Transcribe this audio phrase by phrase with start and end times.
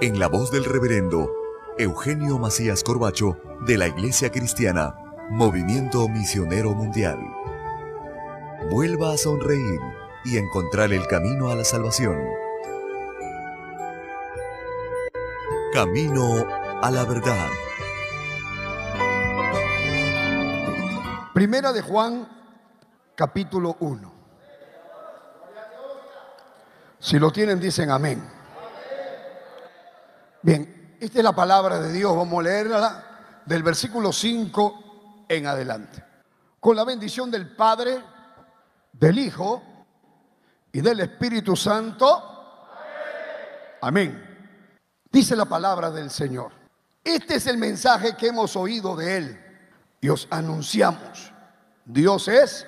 [0.00, 1.32] en la voz del reverendo
[1.78, 4.94] Eugenio Macías Corbacho de la Iglesia Cristiana,
[5.30, 7.18] Movimiento Misionero Mundial.
[8.70, 9.80] Vuelva a sonreír
[10.24, 12.18] y encontrar el camino a la salvación.
[15.72, 16.46] Camino
[16.82, 17.48] a la verdad.
[21.32, 22.28] Primera de Juan,
[23.14, 24.12] capítulo 1.
[26.98, 28.35] Si lo tienen, dicen amén.
[30.46, 32.16] Bien, esta es la palabra de Dios.
[32.16, 33.04] Vamos a leerla
[33.44, 36.04] del versículo 5 en adelante.
[36.60, 38.00] Con la bendición del Padre,
[38.92, 39.60] del Hijo
[40.70, 42.62] y del Espíritu Santo.
[43.80, 44.22] Amén.
[45.10, 46.52] Dice la palabra del Señor.
[47.02, 49.40] Este es el mensaje que hemos oído de Él
[50.00, 51.32] y os anunciamos.
[51.84, 52.64] Dios es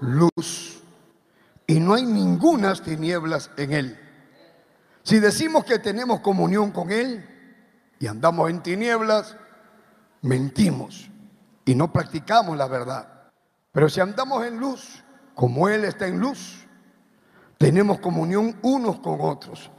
[0.00, 0.82] luz
[1.66, 4.01] y no hay ningunas tinieblas en Él.
[5.02, 7.28] Si decimos que tenemos comunión con Él
[7.98, 9.36] y andamos en tinieblas,
[10.22, 11.10] mentimos
[11.64, 13.30] y no practicamos la verdad.
[13.72, 15.02] Pero si andamos en luz,
[15.34, 16.66] como Él está en luz,
[17.58, 19.70] tenemos comunión unos con otros.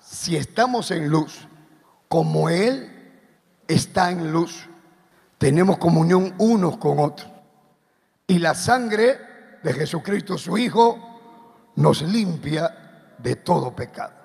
[0.00, 1.46] Si estamos en luz,
[2.08, 3.12] como Él
[3.68, 4.68] está en luz,
[5.38, 7.30] tenemos comunión unos con otros.
[8.26, 9.18] Y la sangre
[9.62, 14.23] de Jesucristo, su Hijo, nos limpia de todo pecado.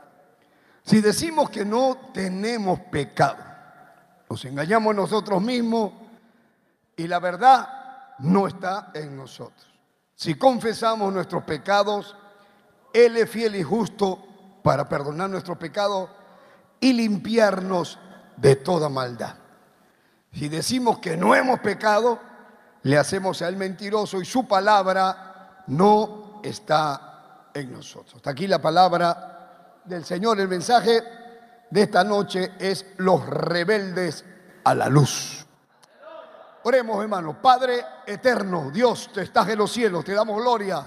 [0.90, 3.38] Si decimos que no tenemos pecado,
[4.28, 5.92] nos engañamos nosotros mismos
[6.98, 9.72] y la verdad no está en nosotros.
[10.16, 12.16] Si confesamos nuestros pecados,
[12.92, 14.18] Él es fiel y justo
[14.64, 16.10] para perdonar nuestros pecados
[16.80, 18.00] y limpiarnos
[18.36, 19.36] de toda maldad.
[20.34, 22.18] Si decimos que no hemos pecado,
[22.82, 28.26] le hacemos a Él mentiroso y su palabra no está en nosotros.
[28.26, 29.39] Aquí la palabra
[29.90, 30.40] del Señor.
[30.40, 31.04] El mensaje
[31.70, 34.24] de esta noche es los rebeldes
[34.64, 35.46] a la luz.
[36.64, 37.42] Oremos, hermano.
[37.42, 40.86] Padre eterno, Dios, te estás en los cielos, te damos gloria.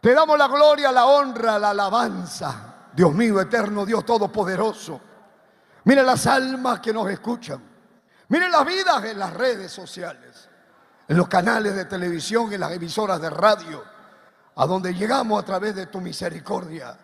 [0.00, 2.88] Te damos la gloria, la honra, la alabanza.
[2.92, 5.00] Dios mío, eterno, Dios todopoderoso.
[5.84, 7.62] Mire las almas que nos escuchan.
[8.28, 10.48] Mire las vidas en las redes sociales,
[11.08, 13.82] en los canales de televisión, en las emisoras de radio,
[14.56, 16.96] a donde llegamos a través de tu misericordia.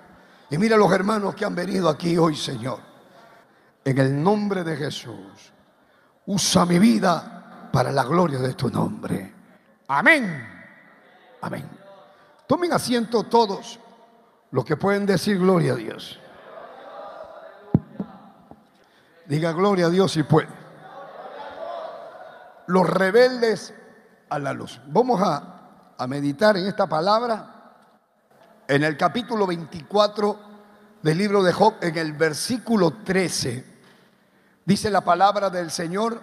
[0.50, 2.78] Y mira los hermanos que han venido aquí hoy, Señor.
[3.84, 5.52] En el nombre de Jesús,
[6.26, 9.32] usa mi vida para la gloria de tu nombre.
[9.88, 10.46] Amén.
[11.40, 11.68] Amén.
[12.46, 13.78] Tomen asiento todos
[14.50, 16.18] los que pueden decir gloria a Dios.
[19.26, 20.48] Diga gloria a Dios si puede.
[22.68, 23.74] Los rebeldes
[24.28, 24.80] a la luz.
[24.86, 27.55] Vamos a, a meditar en esta palabra
[28.68, 30.38] en el capítulo 24
[31.02, 33.64] del libro de Job, en el versículo 13,
[34.64, 36.20] dice la palabra del Señor,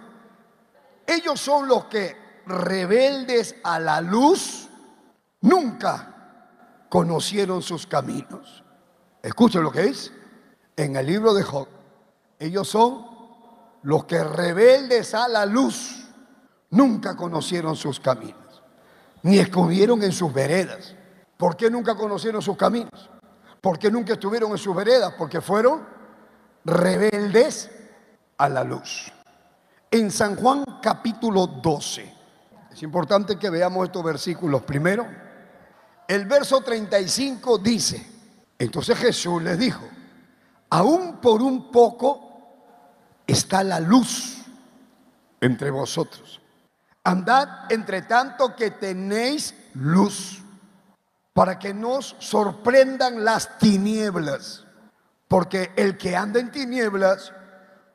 [1.06, 2.16] ellos son los que
[2.46, 4.68] rebeldes a la luz
[5.40, 8.62] nunca conocieron sus caminos.
[9.22, 10.12] Escuchen lo que es
[10.76, 11.68] en el libro de Job.
[12.38, 13.06] Ellos son
[13.82, 16.06] los que rebeldes a la luz
[16.70, 18.62] nunca conocieron sus caminos,
[19.22, 20.94] ni estuvieron en sus veredas.
[21.36, 23.10] ¿Por qué nunca conocieron sus caminos?
[23.60, 25.14] ¿Por qué nunca estuvieron en sus veredas?
[25.16, 25.86] Porque fueron
[26.64, 27.70] rebeldes
[28.38, 29.12] a la luz.
[29.90, 32.14] En San Juan capítulo 12,
[32.72, 35.06] es importante que veamos estos versículos primero.
[36.06, 38.06] El verso 35 dice,
[38.58, 39.84] entonces Jesús les dijo,
[40.70, 42.24] aún por un poco
[43.26, 44.42] está la luz
[45.40, 46.40] entre vosotros.
[47.04, 50.43] Andad entre tanto que tenéis luz
[51.34, 54.64] para que nos sorprendan las tinieblas,
[55.26, 57.32] porque el que anda en tinieblas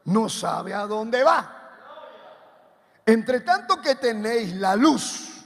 [0.04, 1.56] no sabe a dónde va.
[3.06, 5.46] Entre tanto que tenéis la luz,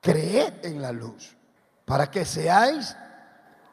[0.00, 1.36] creed en la luz,
[1.84, 2.96] para que seáis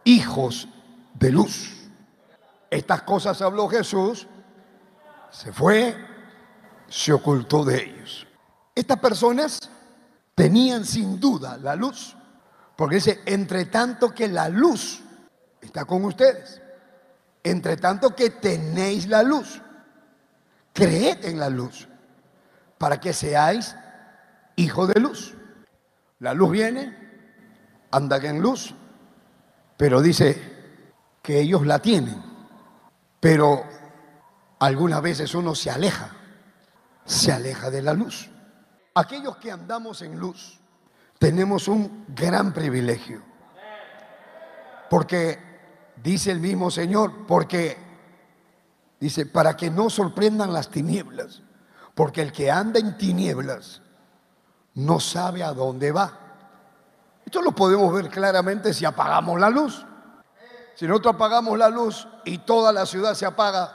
[0.03, 0.69] hijos
[1.15, 1.89] de luz.
[2.69, 4.27] Estas cosas habló Jesús,
[5.31, 5.97] se fue,
[6.88, 8.27] se ocultó de ellos.
[8.75, 9.59] Estas personas
[10.35, 12.15] tenían sin duda la luz
[12.75, 15.01] porque dice, entre tanto que la luz
[15.62, 16.62] está con ustedes,
[17.44, 19.62] entre tanto que tenéis la luz.
[20.74, 21.88] creed en la luz,
[22.77, 23.75] para que seáis
[24.57, 25.33] hijos de luz.
[26.19, 26.98] La luz viene,
[27.92, 28.75] andan en luz,
[29.77, 30.38] pero dice
[31.22, 32.22] que ellos la tienen,
[33.22, 33.63] pero
[34.60, 36.10] algunas veces uno se aleja,
[37.06, 38.30] se aleja de la luz.
[38.95, 40.60] Aquellos que andamos en luz
[41.19, 43.21] tenemos un gran privilegio,
[44.89, 45.39] porque
[46.03, 47.77] dice el mismo Señor, porque
[49.00, 51.41] dice, para que no sorprendan las tinieblas,
[51.94, 53.81] porque el que anda en tinieblas
[54.75, 56.19] no sabe a dónde va.
[57.25, 59.85] Esto lo podemos ver claramente si apagamos la luz.
[60.75, 63.73] Si nosotros apagamos la luz y toda la ciudad se apaga,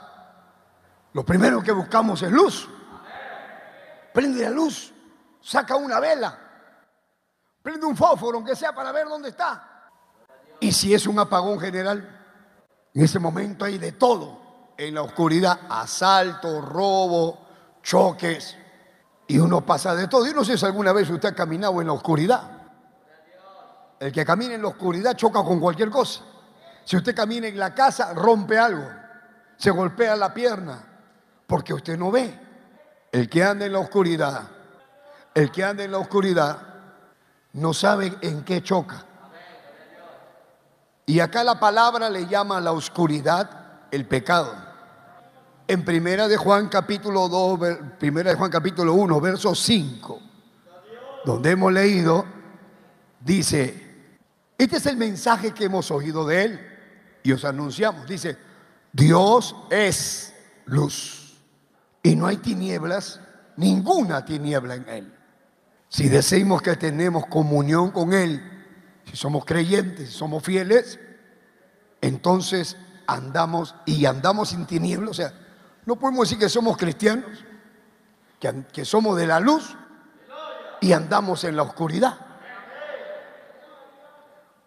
[1.13, 2.69] lo primero que buscamos es luz.
[4.13, 4.93] Prende la luz,
[5.41, 6.37] saca una vela,
[7.61, 9.89] prende un fósforo, aunque sea para ver dónde está.
[10.59, 12.21] Y si es un apagón general,
[12.93, 14.39] en ese momento hay de todo.
[14.77, 17.47] En la oscuridad, asalto, robo,
[17.81, 18.57] choques.
[19.27, 20.25] Y uno pasa de todo.
[20.25, 22.61] Yo no sé si alguna vez usted ha caminado en la oscuridad.
[23.99, 26.21] El que camina en la oscuridad choca con cualquier cosa.
[26.83, 28.87] Si usted camina en la casa, rompe algo,
[29.55, 30.83] se golpea la pierna,
[31.45, 32.39] porque usted no ve.
[33.11, 34.41] El que anda en la oscuridad,
[35.33, 36.70] el que anda en la oscuridad,
[37.53, 39.05] no sabe en qué choca.
[41.05, 43.49] Y acá la palabra le llama a la oscuridad
[43.91, 44.53] el pecado.
[45.67, 47.59] En primera de Juan capítulo 2,
[47.99, 50.19] primera de Juan capítulo 1, verso 5,
[51.25, 52.25] donde hemos leído,
[53.19, 53.91] dice,
[54.57, 56.67] este es el mensaje que hemos oído de él
[57.23, 58.07] y os anunciamos.
[58.07, 58.37] Dice,
[58.91, 60.33] Dios es
[60.65, 61.21] luz
[62.03, 63.19] y no hay tinieblas,
[63.57, 65.13] ninguna tiniebla en Él.
[65.91, 68.41] Si decimos que tenemos comunión con Él,
[69.03, 71.01] si somos creyentes, si somos fieles,
[71.99, 75.09] entonces andamos y andamos sin tinieblas.
[75.09, 75.33] O sea,
[75.85, 77.43] no podemos decir que somos cristianos,
[78.39, 79.75] que, que somos de la luz
[80.79, 82.17] y andamos en la oscuridad.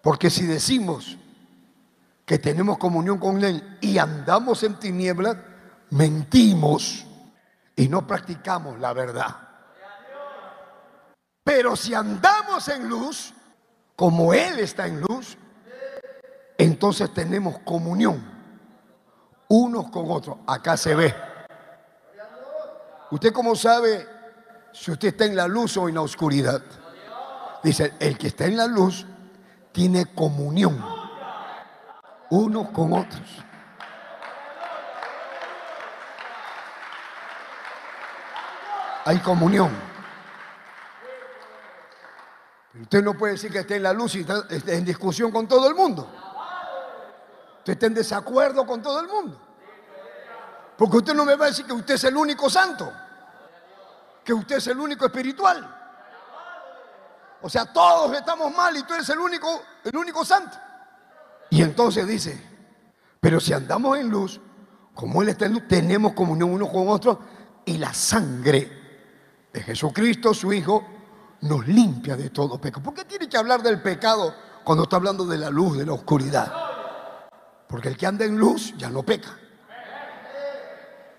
[0.02, 1.16] Porque si decimos
[2.26, 5.38] que tenemos comunión con Él y andamos en tinieblas,
[5.88, 7.06] mentimos
[7.76, 9.43] y no practicamos la verdad.
[11.44, 13.34] Pero si andamos en luz,
[13.94, 15.36] como Él está en luz,
[16.56, 18.24] entonces tenemos comunión
[19.48, 20.38] unos con otros.
[20.46, 21.14] Acá se ve.
[23.10, 24.08] ¿Usted cómo sabe
[24.72, 26.62] si usted está en la luz o en la oscuridad?
[27.62, 29.06] Dice, el que está en la luz
[29.72, 30.82] tiene comunión
[32.30, 33.44] unos con otros.
[39.04, 39.93] Hay comunión.
[42.80, 45.68] Usted no puede decir que esté en la luz y está en discusión con todo
[45.68, 46.10] el mundo.
[47.58, 49.40] Usted está en desacuerdo con todo el mundo.
[50.76, 52.92] Porque usted no me va a decir que usted es el único santo.
[54.24, 55.82] Que usted es el único espiritual.
[57.40, 60.56] O sea, todos estamos mal y tú eres el único, el único santo.
[61.50, 62.40] Y entonces dice,
[63.20, 64.40] pero si andamos en luz,
[64.94, 67.20] como Él está en luz, tenemos comunión uno con otro
[67.64, 70.84] y la sangre de Jesucristo, su Hijo,
[71.44, 72.82] nos limpia de todo pecado.
[72.82, 75.92] ¿Por qué tiene que hablar del pecado cuando está hablando de la luz, de la
[75.92, 76.52] oscuridad?
[77.68, 79.30] Porque el que anda en luz ya no peca.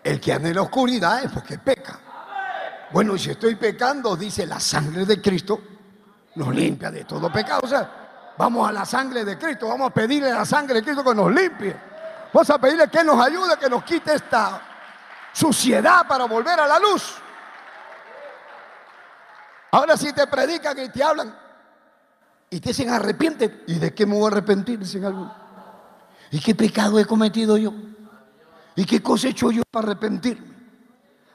[0.03, 2.00] El que anda en la oscuridad es porque peca.
[2.91, 5.60] Bueno, si estoy pecando, dice la sangre de Cristo,
[6.36, 7.62] nos limpia de todo pecado.
[7.63, 8.05] O sea,
[8.38, 11.15] Vamos a la sangre de Cristo, vamos a pedirle a la sangre de Cristo que
[11.15, 11.75] nos limpie.
[12.34, 14.62] Vamos a pedirle que nos ayude, que nos quite esta
[15.32, 17.15] suciedad para volver a la luz.
[19.75, 21.38] Ahora si te predican y te hablan
[22.50, 24.79] y te dicen arrepiente, ¿y de qué me voy a arrepentir?
[24.79, 25.34] Dicen algunos.
[26.32, 27.74] ¿Y qué pecado he cometido yo?
[28.77, 30.55] ¿Y qué cosa he hecho yo para arrepentirme?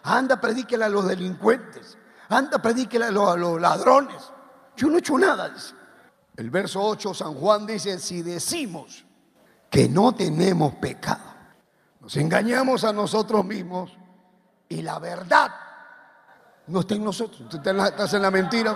[0.05, 1.99] Anda, predíquele a los delincuentes.
[2.31, 4.33] Anda, predíquele a los, a los ladrones.
[4.75, 5.51] Yo no he hecho nada.
[5.51, 5.75] Dice.
[6.35, 9.05] El verso 8, San Juan dice, si decimos
[9.69, 11.35] que no tenemos pecado,
[12.01, 13.95] nos engañamos a nosotros mismos
[14.67, 15.53] y la verdad
[16.71, 17.49] no está en nosotros.
[17.49, 18.75] Tú estás en la mentira.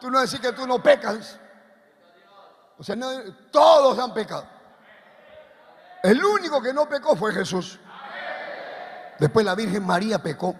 [0.00, 1.38] Tú no decís que tú no pecas.
[2.78, 2.96] O sea,
[3.50, 4.46] todos han pecado.
[6.02, 7.78] El único que no pecó fue Jesús.
[9.18, 10.54] Después la Virgen María pecó.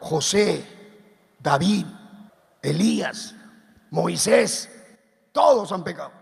[0.00, 1.86] José, David,
[2.60, 3.34] Elías,
[3.90, 4.68] Moisés,
[5.32, 6.12] todos han pecado.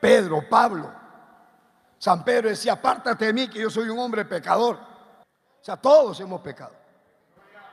[0.00, 0.92] Pedro, Pablo,
[1.98, 4.76] San Pedro decía, apártate de mí que yo soy un hombre pecador.
[4.76, 6.81] O sea, todos hemos pecado.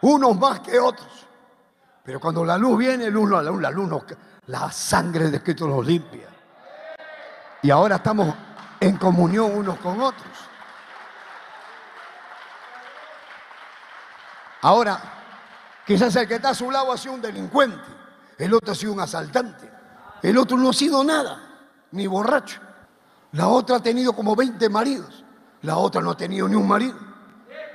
[0.01, 1.27] Unos más que otros.
[2.03, 3.71] Pero cuando la luz viene, luz, la luz, la
[4.47, 6.27] la sangre de Cristo nos limpia.
[7.61, 8.33] Y ahora estamos
[8.79, 10.27] en comunión unos con otros.
[14.61, 14.99] Ahora,
[15.85, 17.79] quizás el que está a su lado ha sido un delincuente,
[18.37, 19.69] el otro ha sido un asaltante,
[20.21, 21.39] el otro no ha sido nada,
[21.91, 22.59] ni borracho.
[23.33, 25.23] La otra ha tenido como 20 maridos,
[25.61, 26.97] la otra no ha tenido ni un marido,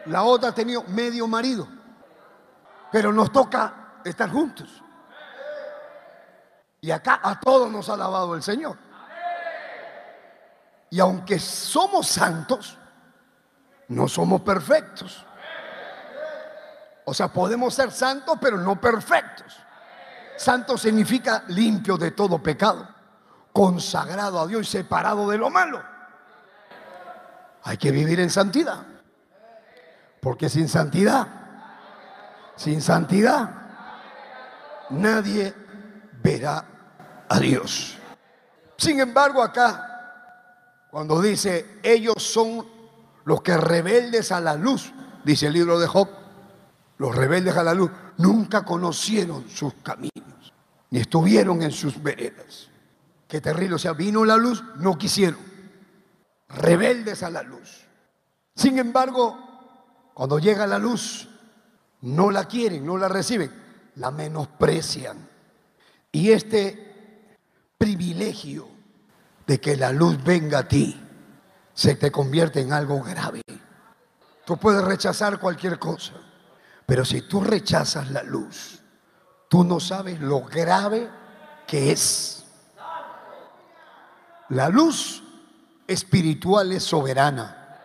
[0.07, 1.69] la otra ha tenido medio marido.
[2.95, 4.81] Pero nos toca estar juntos.
[6.81, 8.79] Y acá a todos nos ha alabado el Señor.
[10.91, 12.79] Y aunque somos santos,
[13.89, 15.27] no somos perfectos.
[17.05, 19.57] O sea, podemos ser santos, pero no perfectos.
[20.37, 22.89] Santo significa limpio de todo pecado,
[23.53, 25.83] consagrado a Dios y separado de lo malo.
[27.65, 28.87] Hay que vivir en santidad.
[30.21, 31.44] Porque sin santidad,
[32.57, 33.51] sin santidad,
[34.91, 35.55] nadie
[36.23, 36.65] verá
[37.29, 37.99] a Dios.
[38.77, 42.67] Sin embargo, acá, cuando dice, ellos son
[43.25, 44.93] los que rebeldes a la luz,
[45.25, 46.09] dice el libro de Job,
[46.99, 50.53] los rebeldes a la luz nunca conocieron sus caminos,
[50.91, 52.69] ni estuvieron en sus veredas.
[53.27, 55.41] Qué terrible, o sea, vino la luz, no quisieron.
[56.49, 57.85] Rebeldes a la luz.
[58.55, 59.37] Sin embargo,
[60.15, 61.29] cuando llega la luz,
[62.05, 63.51] no la quieren, no la reciben,
[63.97, 65.27] la menosprecian.
[66.13, 67.37] Y este
[67.79, 68.69] privilegio
[69.47, 71.01] de que la luz venga a ti
[71.73, 73.41] se te convierte en algo grave.
[74.45, 76.13] Tú puedes rechazar cualquier cosa,
[76.85, 78.83] pero si tú rechazas la luz,
[79.49, 81.09] tú no sabes lo grave
[81.67, 82.45] que es.
[84.51, 85.23] La luz
[85.87, 87.81] espiritual es soberana.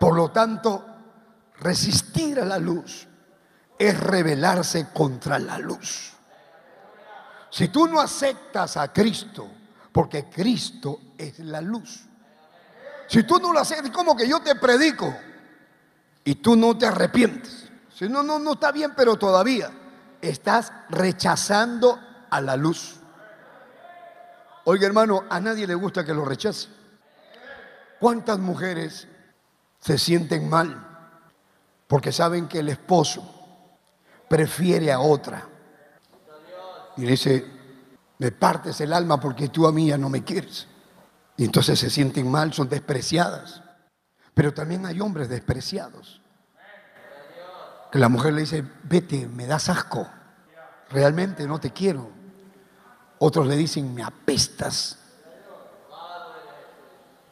[0.00, 0.91] Por lo tanto,
[1.62, 3.06] resistir a la luz
[3.78, 6.12] es rebelarse contra la luz.
[7.50, 9.48] Si tú no aceptas a Cristo,
[9.92, 12.04] porque Cristo es la luz.
[13.08, 15.14] Si tú no lo aceptas, es como que yo te predico
[16.24, 17.70] y tú no te arrepientes.
[17.94, 19.70] Si no, no, no está bien, pero todavía
[20.20, 22.00] estás rechazando
[22.30, 22.96] a la luz.
[24.64, 26.68] Oiga, hermano, a nadie le gusta que lo rechace.
[27.98, 29.06] ¿Cuántas mujeres
[29.80, 30.91] se sienten mal
[31.92, 33.22] porque saben que el esposo
[34.26, 35.46] prefiere a otra?
[36.96, 37.44] Y dice,
[38.16, 40.66] me partes el alma porque tú a mí ya no me quieres.
[41.36, 43.62] Y entonces se sienten mal, son despreciadas.
[44.32, 46.22] Pero también hay hombres despreciados.
[47.90, 50.08] Que la mujer le dice, vete, me das asco.
[50.88, 52.08] Realmente no te quiero.
[53.18, 54.98] Otros le dicen, me apestas.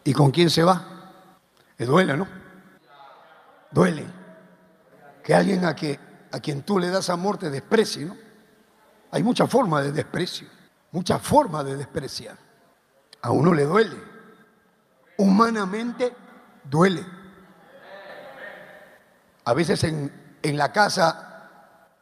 [0.04, 0.84] ¿Y con quién se va?
[1.78, 2.28] Le duele, ¿no?
[3.70, 4.19] Duele.
[5.30, 5.96] Que alguien a, que,
[6.32, 8.16] a quien tú le das amor te desprecie, ¿no?
[9.12, 10.48] Hay muchas formas de desprecio,
[10.90, 12.36] muchas formas de despreciar.
[13.22, 13.96] A uno le duele.
[15.18, 16.12] Humanamente
[16.64, 17.06] duele.
[19.44, 21.48] A veces en, en la casa,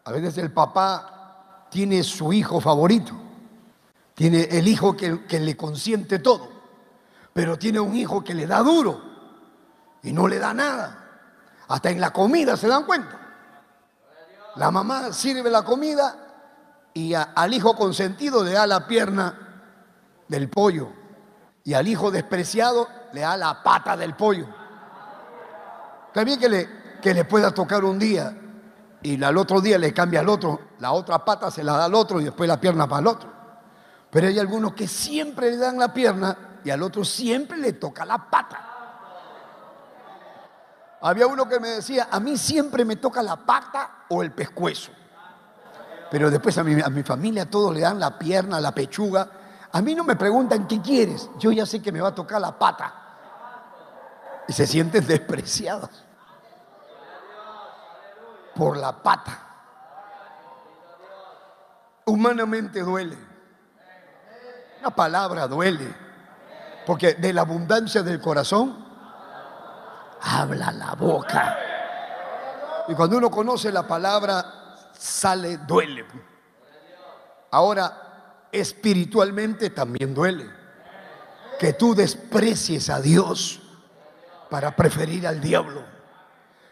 [0.03, 3.13] a veces el papá tiene su hijo favorito,
[4.15, 6.49] tiene el hijo que, que le consiente todo,
[7.35, 9.03] pero tiene un hijo que le da duro
[10.03, 11.08] y no le da nada.
[11.69, 13.19] Hasta en la comida se dan cuenta.
[14.57, 16.17] La mamá sirve la comida
[16.95, 19.35] y al hijo consentido le da la pierna
[20.27, 20.89] del pollo
[21.63, 24.47] y al hijo despreciado le da la pata del pollo.
[26.13, 26.69] También que le,
[27.01, 28.37] que le pueda tocar un día
[29.03, 31.95] y al otro día le cambia al otro, la otra pata se la da al
[31.95, 33.31] otro y después la pierna para el otro.
[34.11, 38.05] Pero hay algunos que siempre le dan la pierna y al otro siempre le toca
[38.05, 38.68] la pata.
[41.01, 44.91] Había uno que me decía, a mí siempre me toca la pata o el pescuezo.
[46.11, 49.29] Pero después a mi, a mi familia todos le dan la pierna, la pechuga.
[49.71, 51.31] A mí no me preguntan qué quieres.
[51.39, 52.95] Yo ya sé que me va a tocar la pata.
[54.49, 55.91] Y se sienten despreciados
[58.57, 59.39] por la pata.
[62.07, 63.17] Humanamente duele.
[64.81, 65.95] Una palabra duele.
[66.87, 68.88] Porque de la abundancia del corazón
[70.21, 71.59] habla la boca.
[72.89, 76.07] Y cuando uno conoce la palabra, sale, duele.
[77.51, 80.51] Ahora, espiritualmente también duele.
[81.59, 83.61] Que tú desprecies a Dios
[84.49, 85.85] para preferir al diablo.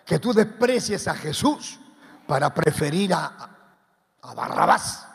[0.04, 1.78] Que tú desprecies a Jesús
[2.26, 3.50] para preferir a,
[4.22, 5.06] a Barrabás.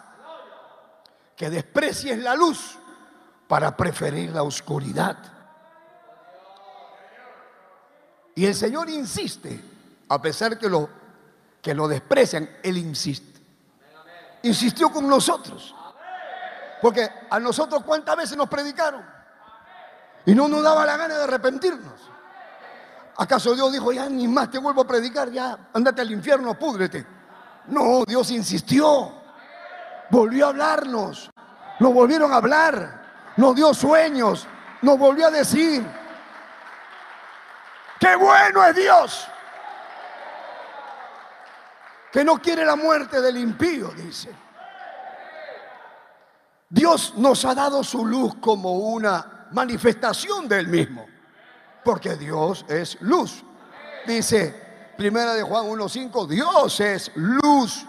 [1.35, 2.77] Que desprecies la luz
[3.47, 5.17] para preferir la oscuridad.
[8.35, 9.61] Y el Señor insiste,
[10.07, 10.89] a pesar que lo,
[11.61, 13.39] que lo desprecian, Él insiste.
[14.43, 15.75] Insistió con nosotros.
[16.81, 19.05] Porque a nosotros cuántas veces nos predicaron.
[20.25, 22.11] Y no nos daba la gana de arrepentirnos.
[23.17, 27.05] ¿Acaso Dios dijo, ya ni más te vuelvo a predicar, ya andate al infierno, púdrete?
[27.67, 29.13] No, Dios insistió,
[30.09, 31.29] volvió a hablarnos,
[31.79, 34.47] nos volvieron a hablar, nos dio sueños,
[34.81, 35.85] nos volvió a decir,
[38.01, 39.27] qué bueno es Dios,
[42.11, 44.35] que no quiere la muerte del impío, dice.
[46.67, 51.05] Dios nos ha dado su luz como una manifestación del mismo,
[51.83, 53.43] porque Dios es luz.
[54.07, 57.85] Dice Primera de Juan 1:5, Dios es luz.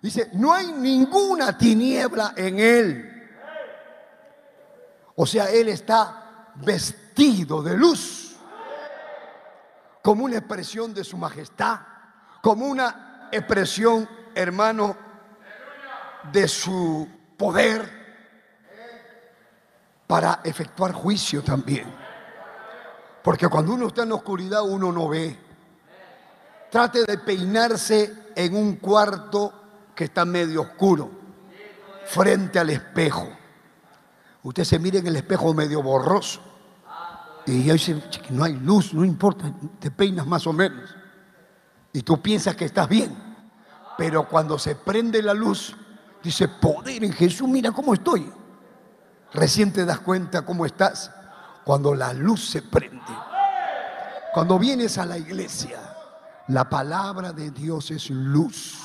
[0.00, 3.10] Dice, no hay ninguna tiniebla en él.
[5.16, 8.23] O sea, él está vestido de luz,
[10.04, 11.80] como una expresión de su majestad,
[12.42, 14.94] como una expresión, hermano,
[16.30, 17.08] de su
[17.38, 17.90] poder
[20.06, 21.86] para efectuar juicio también.
[23.22, 25.38] Porque cuando uno está en la oscuridad uno no ve.
[26.70, 29.54] Trate de peinarse en un cuarto
[29.94, 31.10] que está medio oscuro,
[32.04, 33.26] frente al espejo.
[34.42, 36.42] Usted se mire en el espejo medio borroso.
[37.46, 40.94] Y yo dice, no hay luz, no importa, te peinas más o menos.
[41.92, 43.14] Y tú piensas que estás bien.
[43.98, 45.76] Pero cuando se prende la luz,
[46.22, 48.32] dice, poder en Jesús, mira cómo estoy.
[49.32, 51.10] Recién te das cuenta cómo estás
[51.64, 53.02] cuando la luz se prende.
[54.32, 55.78] Cuando vienes a la iglesia,
[56.48, 58.80] la palabra de Dios es luz.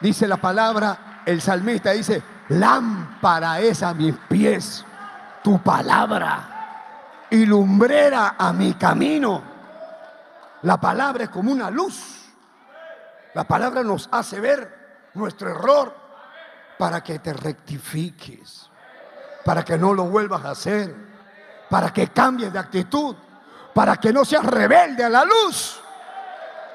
[0.00, 4.84] Dice la palabra, el salmista dice, lámpara es a mis pies
[5.42, 6.53] tu palabra
[7.34, 9.42] y lumbrera a mi camino.
[10.62, 12.30] La palabra es como una luz.
[13.34, 15.94] La palabra nos hace ver nuestro error
[16.78, 18.70] para que te rectifiques
[19.44, 20.94] para que no lo vuelvas a hacer,
[21.68, 23.14] para que cambies de actitud,
[23.74, 25.80] para que no seas rebelde a la luz.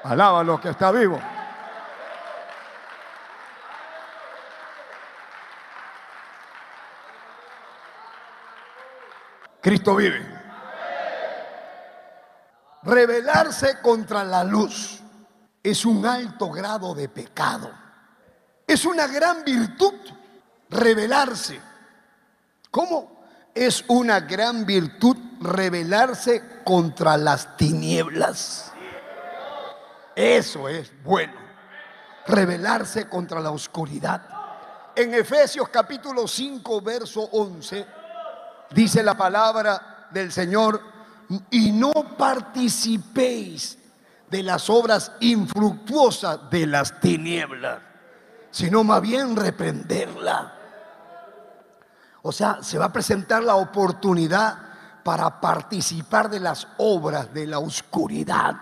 [0.04, 1.20] Alaba lo que está vivo.
[9.60, 10.39] Cristo vive.
[12.82, 15.00] Rebelarse contra la luz
[15.62, 17.70] es un alto grado de pecado.
[18.66, 19.94] Es una gran virtud
[20.70, 21.60] rebelarse.
[22.70, 23.20] ¿Cómo
[23.54, 28.72] es una gran virtud rebelarse contra las tinieblas?
[30.14, 31.34] Eso es bueno.
[32.26, 34.22] Rebelarse contra la oscuridad.
[34.94, 37.86] En Efesios capítulo 5, verso 11,
[38.70, 40.89] dice la palabra del Señor,
[41.50, 43.78] y no participéis
[44.30, 47.80] de las obras infructuosas de las tinieblas,
[48.50, 50.54] sino más bien reprenderla.
[52.22, 54.58] O sea, se va a presentar la oportunidad
[55.02, 58.56] para participar de las obras de la oscuridad,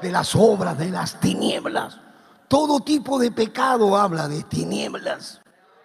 [0.00, 1.98] de las obras de las tinieblas.
[2.48, 5.40] Todo tipo de pecado habla de tinieblas.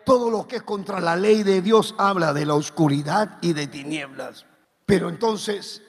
[0.06, 3.68] Todo lo que es contra la ley de Dios habla de la oscuridad y de
[3.68, 4.46] tinieblas.
[4.86, 5.82] Pero entonces,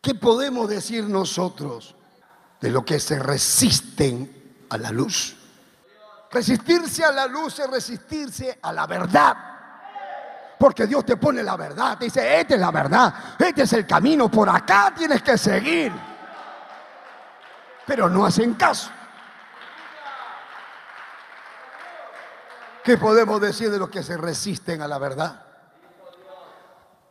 [0.00, 1.94] ¿qué podemos decir nosotros
[2.60, 5.36] de lo que se resisten a la luz?
[6.30, 9.36] Resistirse a la luz es resistirse a la verdad.
[10.58, 11.98] Porque Dios te pone la verdad.
[11.98, 13.14] Te dice, esta es la verdad.
[13.38, 14.30] Este es el camino.
[14.30, 15.92] Por acá tienes que seguir.
[17.86, 18.90] Pero no hacen caso.
[22.84, 25.51] ¿Qué podemos decir de los que se resisten a la verdad?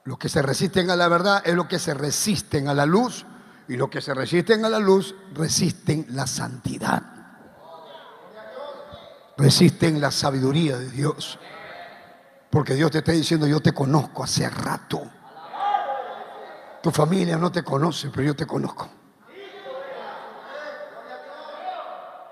[0.03, 3.25] Los que se resisten a la verdad es los que se resisten a la luz
[3.67, 7.03] y los que se resisten a la luz resisten la santidad.
[9.37, 11.39] Resisten la sabiduría de Dios.
[12.49, 15.03] Porque Dios te está diciendo, yo te conozco hace rato.
[16.81, 18.89] Tu familia no te conoce, pero yo te conozco.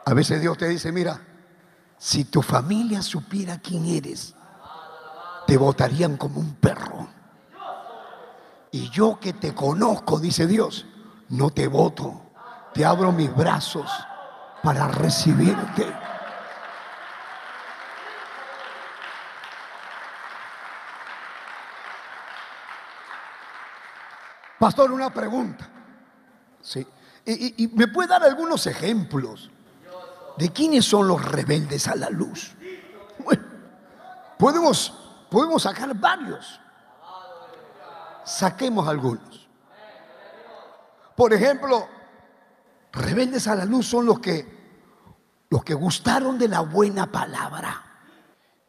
[0.06, 1.22] A veces Dios te dice, mira,
[1.98, 4.34] si tu familia supiera quién eres,
[5.46, 7.19] te votarían como un perro.
[8.72, 10.86] Y yo que te conozco, dice Dios,
[11.30, 12.22] no te voto.
[12.74, 13.90] Te abro mis brazos
[14.62, 15.88] para recibirte.
[24.60, 25.68] Pastor, una pregunta.
[26.62, 26.86] Sí.
[27.26, 29.50] Y, me puede dar algunos ejemplos
[30.38, 32.56] de quiénes son los rebeldes a la luz.
[34.38, 34.94] Podemos,
[35.30, 36.60] podemos sacar varios.
[38.30, 39.50] Saquemos algunos.
[41.16, 41.88] Por ejemplo,
[42.92, 44.60] rebeldes a la luz son los que
[45.50, 47.84] los que gustaron de la buena palabra.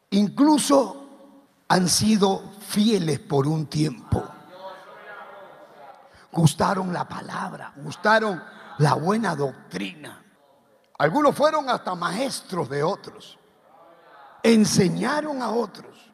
[0.09, 1.05] Incluso
[1.67, 4.23] han sido fieles por un tiempo
[6.31, 8.41] gustaron la palabra, gustaron
[8.77, 10.23] la buena doctrina.
[10.97, 13.37] Algunos fueron hasta maestros de otros,
[14.43, 16.11] enseñaron a otros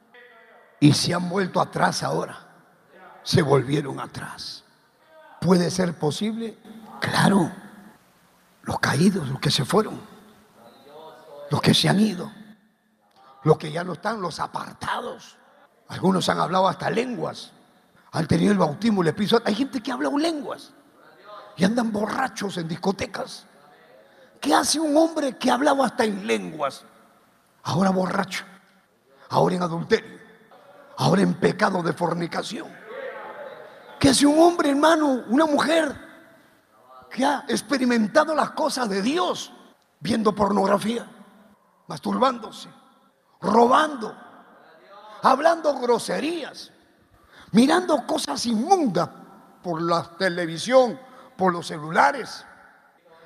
[0.79, 2.46] y se han vuelto atrás ahora.
[3.27, 4.63] Se volvieron atrás.
[5.41, 6.57] ¿Puede ser posible?
[7.01, 7.51] Claro.
[8.61, 9.99] Los caídos, los que se fueron,
[11.51, 12.31] los que se han ido,
[13.43, 15.35] los que ya no están, los apartados.
[15.89, 17.51] Algunos han hablado hasta lenguas,
[18.13, 20.71] han tenido el bautismo, el Espíritu Hay gente que habla lenguas
[21.57, 23.45] y andan borrachos en discotecas.
[24.39, 26.85] ¿Qué hace un hombre que hablaba hasta en lenguas?
[27.63, 28.45] Ahora borracho,
[29.27, 30.17] ahora en adulterio,
[30.95, 32.86] ahora en pecado de fornicación.
[33.99, 36.07] ¿Qué hace un hombre, hermano, una mujer
[37.09, 39.51] que ha experimentado las cosas de Dios
[39.99, 41.07] viendo pornografía,
[41.87, 42.69] masturbándose,
[43.41, 44.15] robando,
[45.23, 46.71] hablando groserías,
[47.51, 49.09] mirando cosas inmundas
[49.63, 50.99] por la televisión,
[51.35, 52.45] por los celulares.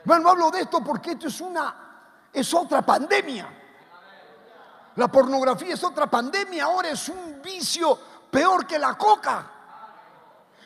[0.05, 3.57] Bueno, hablo de esto porque esto es una, es otra pandemia.
[4.95, 7.97] La pornografía es otra pandemia, ahora es un vicio
[8.29, 9.51] peor que la coca.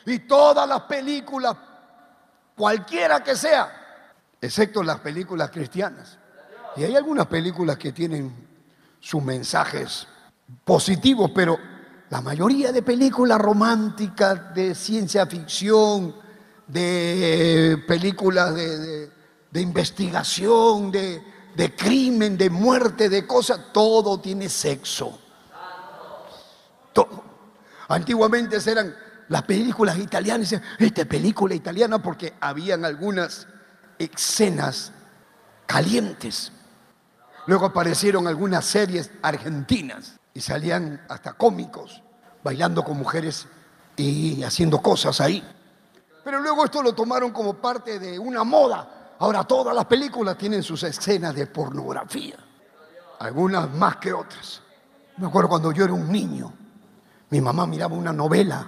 [0.06, 1.56] Y todas las películas,
[2.56, 6.18] cualquiera que sea, excepto las películas cristianas.
[6.76, 8.34] Y hay algunas películas que tienen
[9.00, 10.08] sus mensajes
[10.64, 11.58] positivos, pero
[12.10, 16.16] la mayoría de películas románticas, de ciencia ficción,
[16.68, 21.22] de películas de, investigación, de,
[21.56, 25.20] de crimen, de muerte, de cosas, todo tiene sexo.
[26.94, 27.24] Todo.
[27.88, 28.96] Antiguamente eran
[29.30, 33.48] las películas italianas, esta película italiana porque habían algunas
[33.98, 34.92] escenas
[35.66, 36.52] calientes.
[37.48, 42.02] Luego aparecieron algunas series argentinas y salían hasta cómicos
[42.44, 43.48] bailando con mujeres
[43.98, 45.44] y haciendo cosas ahí.
[46.24, 49.16] Pero luego esto lo tomaron como parte de una moda.
[49.18, 52.36] Ahora todas las películas tienen sus escenas de pornografía,
[53.20, 54.62] algunas más que otras.
[55.18, 56.54] Me acuerdo cuando yo era un niño,
[57.30, 58.68] mi mamá miraba una novela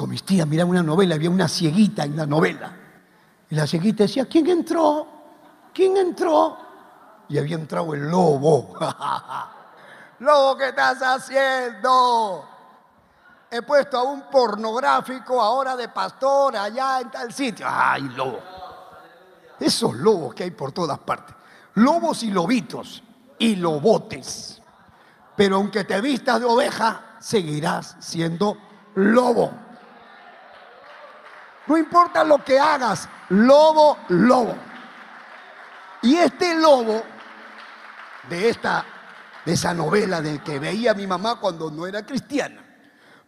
[0.00, 2.72] con mis tías miraba una novela, había una cieguita en la novela.
[3.50, 5.06] Y la cieguita decía, ¿quién entró?
[5.74, 6.56] ¿Quién entró?
[7.28, 8.78] Y había entrado el lobo.
[10.20, 12.48] Lobo, ¿qué estás haciendo?
[13.50, 17.66] He puesto a un pornográfico ahora de pastor allá en tal sitio.
[17.68, 18.40] ¡Ay, lobo!
[19.58, 21.34] Esos lobos que hay por todas partes.
[21.74, 23.02] Lobos y lobitos
[23.38, 24.62] y lobotes.
[25.36, 28.56] Pero aunque te vistas de oveja, seguirás siendo
[28.94, 29.59] lobo.
[31.70, 34.56] No importa lo que hagas, lobo, lobo.
[36.02, 37.00] Y este lobo
[38.28, 38.84] de esta
[39.44, 42.60] de esa novela de que veía mi mamá cuando no era cristiana,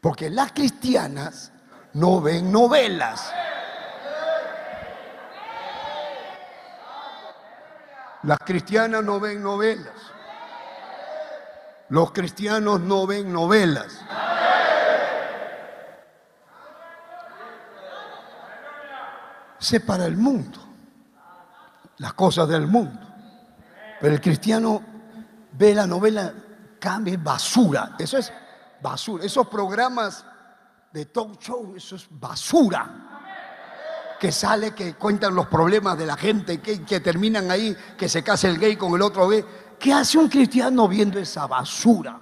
[0.00, 1.52] porque las cristianas
[1.92, 3.32] no ven novelas.
[8.24, 9.94] Las cristianas no ven novelas.
[11.90, 14.00] Los cristianos no ven novelas.
[19.62, 20.58] Sé para el mundo,
[21.98, 22.98] las cosas del mundo.
[24.00, 24.82] Pero el cristiano
[25.52, 26.34] ve la novela,
[26.80, 27.94] cambia basura.
[27.96, 28.32] Eso es
[28.82, 29.24] basura.
[29.24, 30.24] Esos programas
[30.92, 32.90] de talk show, eso es basura.
[34.18, 38.24] Que sale, que cuentan los problemas de la gente, que, que terminan ahí, que se
[38.24, 39.44] casa el gay con el otro gay.
[39.78, 42.18] ¿Qué hace un cristiano viendo esa basura?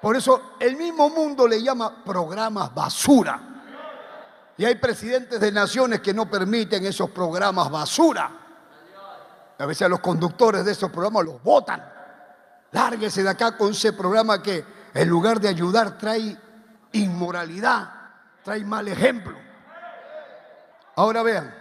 [0.00, 3.57] Por eso el mismo mundo le llama programas basura.
[4.58, 8.28] Y hay presidentes de naciones que no permiten esos programas basura.
[9.56, 11.80] A veces a los conductores de esos programas los votan.
[12.72, 16.36] Lárguese de acá con ese programa que en lugar de ayudar trae
[16.90, 17.88] inmoralidad,
[18.42, 19.38] trae mal ejemplo.
[20.96, 21.54] Ahora vean,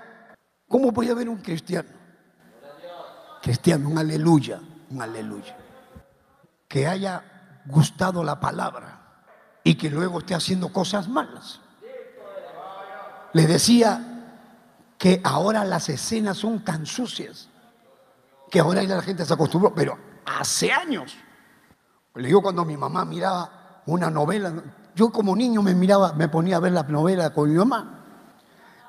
[0.68, 1.90] ¿cómo puede haber un cristiano?
[3.44, 5.56] Cristiano, un aleluya, un aleluya.
[6.68, 9.22] Que haya gustado la palabra
[9.64, 11.62] y que luego esté haciendo cosas malas.
[13.38, 14.02] Le decía
[14.97, 17.50] que ahora las escenas son tan sucias
[18.50, 19.95] que ahora la gente se acostumbró, pero
[20.26, 21.15] hace años.
[22.15, 24.52] Le digo cuando mi mamá miraba una novela,
[24.95, 28.06] yo como niño me miraba, me ponía a ver la novela con mi mamá.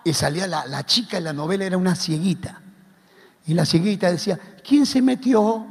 [0.03, 2.63] Y salía la, chica en la novela, era una cieguita.
[3.45, 5.67] Y la cieguita decía, ¿quién se metió?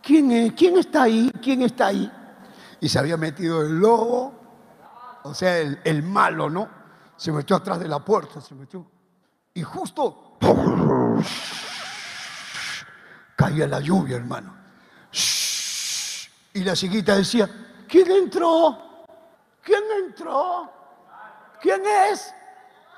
[0.00, 0.52] ¿Quién, es?
[0.52, 1.32] ¿Quién está ahí?
[1.42, 2.08] ¿Quién está ahí?
[2.80, 4.34] Y se había metido el lobo,
[5.24, 6.77] o sea, el, el malo, ¿no?
[7.18, 8.86] Se metió atrás de la puerta, se metió.
[9.52, 10.38] Y justo
[13.36, 14.54] caía la lluvia, hermano.
[16.54, 17.50] Y la chiquita decía,
[17.88, 19.04] ¿quién entró?
[19.62, 20.72] ¿Quién entró?
[21.60, 22.32] ¿Quién es?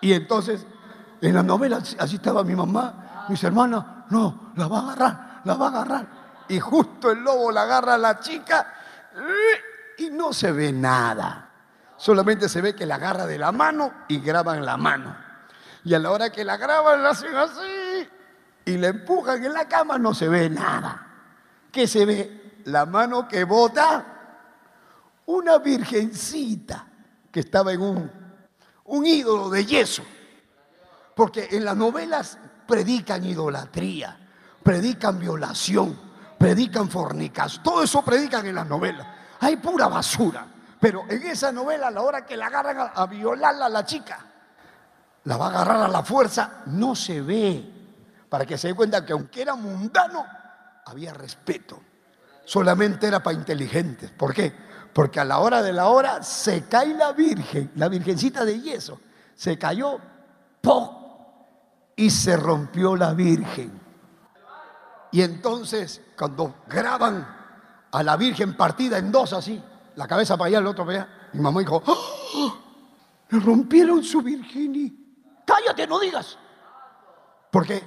[0.02, 0.66] Y entonces,
[1.20, 5.54] en la novela, así estaba mi mamá, mis hermanas, no, la va a agarrar, la
[5.54, 6.06] va a agarrar.
[6.48, 8.74] Y justo el lobo la agarra a la chica
[9.96, 11.49] y no se ve nada.
[12.00, 15.14] Solamente se ve que la agarra de la mano y graban la mano.
[15.84, 18.08] Y a la hora que la graban, la hacen así
[18.64, 21.06] y la empujan en la cama, no se ve nada.
[21.70, 22.62] ¿Qué se ve?
[22.64, 24.06] La mano que bota
[25.26, 26.86] una virgencita
[27.30, 28.10] que estaba en un,
[28.86, 30.02] un ídolo de yeso.
[31.14, 34.18] Porque en las novelas predican idolatría,
[34.62, 36.00] predican violación,
[36.38, 39.06] predican fornicas, todo eso predican en las novelas.
[39.40, 40.46] Hay pura basura.
[40.80, 44.18] Pero en esa novela, a la hora que la agarran a, violarla a la chica,
[45.24, 47.74] la va a agarrar a la fuerza, no se ve.
[48.28, 50.24] Para que se dé cuenta que aunque era mundano,
[50.86, 51.82] había respeto.
[52.46, 54.10] Solamente era para inteligentes.
[54.10, 54.52] ¿Por qué?
[54.94, 59.00] Porque a la hora de la hora se cae la Virgen, la Virgencita de yeso.
[59.34, 59.98] Se cayó,
[60.62, 60.98] ¡poc!
[61.96, 63.78] Y se rompió la Virgen.
[65.12, 67.26] Y entonces, cuando graban
[67.92, 69.62] a la Virgen partida en dos así,
[69.96, 72.59] la cabeza para allá, el otro para allá, mi mamá dijo, ¡Oh!
[73.31, 74.96] le rompieron su Virgen.
[75.46, 76.38] Cállate, no digas.
[77.50, 77.83] ¿Por qué?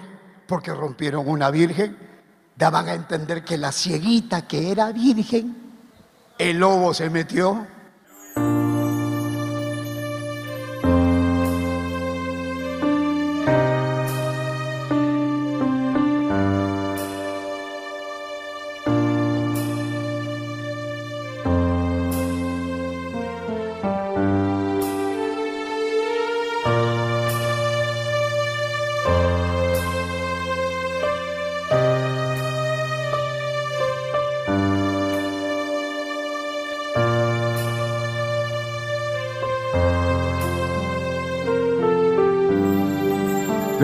[0.48, 1.98] Porque rompieron una Virgen.
[2.56, 5.56] Daban a entender que la cieguita que era Virgen,
[6.38, 7.66] el lobo se metió.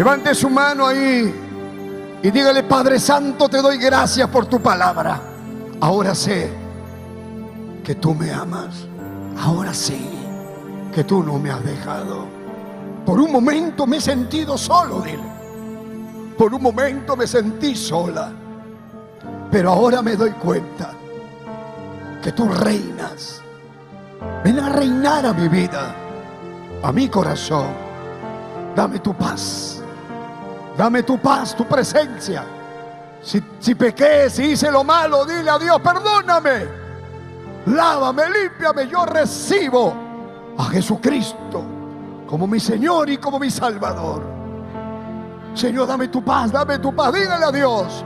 [0.10, 1.32] Levante su mano ahí
[2.24, 5.22] y dígale, Padre Santo, te doy gracias por tu palabra.
[5.82, 6.50] Ahora sé
[7.84, 8.88] que tú me amas.
[9.40, 10.00] Ahora sé
[10.96, 12.26] que tú no me has dejado.
[13.06, 15.22] Por un momento me he sentido solo, dile.
[16.36, 18.32] Por un momento me sentí sola.
[19.52, 20.90] Pero ahora me doy cuenta
[22.24, 23.44] que tú reinas.
[24.44, 25.94] Ven a reinar a mi vida,
[26.82, 27.68] a mi corazón.
[28.76, 29.79] Dame tu paz.
[30.80, 32.42] Dame tu paz, tu presencia.
[33.22, 36.68] Si, pequé, si hice lo malo, dile a Dios, perdóname.
[37.66, 38.88] Lávame, límpiame.
[38.88, 39.94] Yo recibo
[40.58, 41.66] a Jesucristo
[42.26, 44.24] como mi Señor y como mi Salvador.
[45.54, 47.12] Señor, dame tu paz, dame tu paz.
[47.12, 48.06] Dígale a Dios.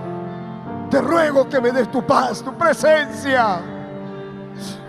[0.89, 3.61] Te ruego que me des tu paz, tu presencia.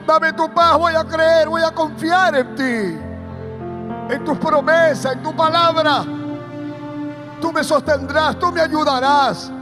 [0.06, 2.98] Dame tu paz, voy a creer, voy a confiar en ti,
[4.08, 6.13] en tus promesas, en tu palabra.
[7.44, 9.52] Tú me sostendrás, tú me ayudarás,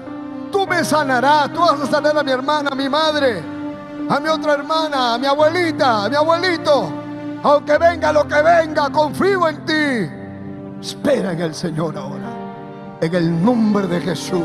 [0.53, 3.43] tú me sanarás, tú vas a sanar a mi hermana, a mi madre,
[4.09, 6.93] a mi otra hermana, a mi abuelita, a mi abuelito.
[7.43, 10.81] Aunque venga lo que venga, confío en ti.
[10.81, 12.31] Espera en el Señor ahora,
[13.01, 14.45] en el nombre de Jesús.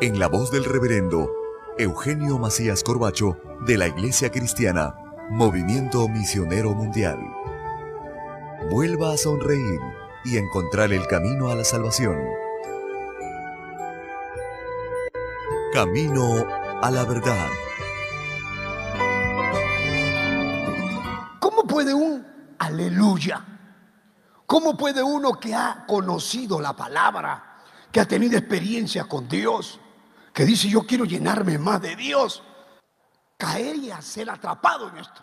[0.00, 1.28] en la voz del reverendo
[1.76, 4.94] Eugenio Macías Corbacho de la Iglesia Cristiana,
[5.28, 7.18] Movimiento Misionero Mundial.
[8.70, 9.80] Vuelva a sonreír
[10.24, 12.16] y encontrar el camino a la salvación.
[15.72, 16.46] Camino
[16.80, 17.48] a la verdad.
[21.40, 22.24] ¿Cómo puede un
[22.60, 23.44] aleluya?
[24.46, 29.80] ¿Cómo puede uno que ha conocido la palabra, que ha tenido experiencia con Dios,
[30.38, 32.44] que dice yo quiero llenarme más de Dios,
[33.36, 35.20] caer y ser atrapado en esto.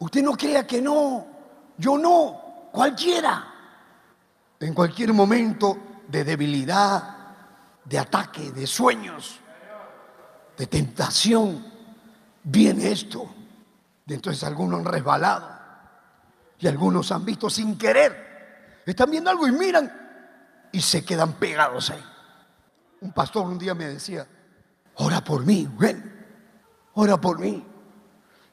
[0.00, 1.24] Usted no crea que no,
[1.78, 3.54] yo no, cualquiera.
[4.58, 7.16] En cualquier momento de debilidad,
[7.84, 9.38] de ataque, de sueños,
[10.58, 11.72] de tentación,
[12.42, 13.32] viene esto.
[14.04, 15.48] Entonces algunos han resbalado
[16.58, 18.82] y algunos han visto sin querer.
[18.84, 22.04] Están viendo algo y miran y se quedan pegados ahí.
[23.04, 24.26] Un pastor un día me decía,
[24.94, 26.26] ora por mí, ven,
[26.94, 27.62] ora por mí.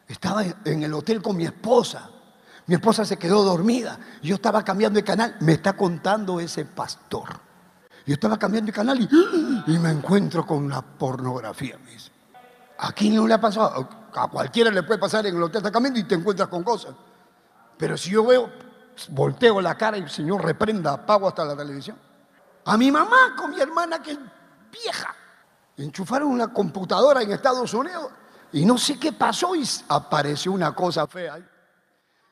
[0.06, 2.10] Estaba en el hotel con mi esposa.
[2.68, 3.98] Mi esposa se quedó dormida.
[4.22, 5.38] Yo estaba cambiando de canal.
[5.40, 7.30] Me está contando ese pastor.
[8.06, 11.78] Yo estaba cambiando de canal y, me encuentro con la pornografía.
[11.90, 12.12] Dice.
[12.80, 13.88] ¿A quién no le ha pasado?
[14.14, 16.94] A cualquiera le puede pasar en el hotel está cambiando y te encuentras con cosas.
[17.78, 18.52] Pero si yo veo,
[19.12, 21.98] volteo la cara y el Señor reprenda, apago hasta la televisión.
[22.66, 24.18] A mi mamá con mi hermana que
[24.72, 25.16] vieja.
[25.78, 28.12] Enchufaron una computadora en Estados Unidos
[28.52, 31.40] y no sé qué pasó y apareció una cosa fea.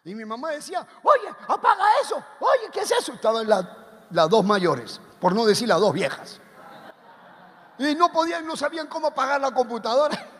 [0.04, 3.14] Y mi mamá decía, oye, apaga eso, oye, ¿qué es eso?
[3.14, 6.40] Estaban las dos mayores, por no decir las dos viejas.
[7.78, 10.30] Y no podían, no sabían cómo apagar la computadora.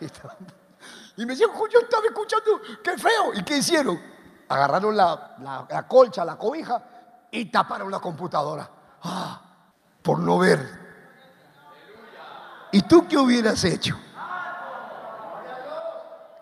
[1.16, 3.34] Y me decían, yo estaba escuchando, qué feo.
[3.34, 4.00] ¿Y qué hicieron?
[4.48, 6.82] Agarraron la, la colcha, la cobija
[7.30, 8.70] y taparon la computadora.
[9.02, 9.42] Ah,
[10.02, 10.89] por no ver
[12.72, 13.98] ¿Y tú qué hubieras hecho?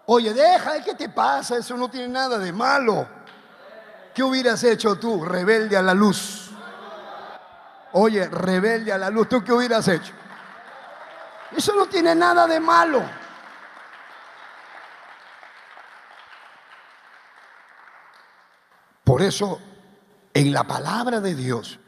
[0.06, 1.58] Oye, deja, ¿qué te pasa?
[1.58, 3.06] Eso no tiene nada de malo.
[4.14, 6.50] ¿Qué hubieras hecho tú, rebelde a la luz?
[7.92, 10.12] Oye, rebelde a la luz, ¿tú qué hubieras hecho?
[11.56, 13.02] Eso no tiene nada de malo.
[19.04, 19.60] Por eso,
[20.34, 21.78] en la palabra de Dios,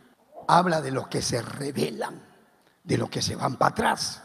[0.49, 2.21] habla de los que se rebelan,
[2.83, 4.23] de los que se van para atrás.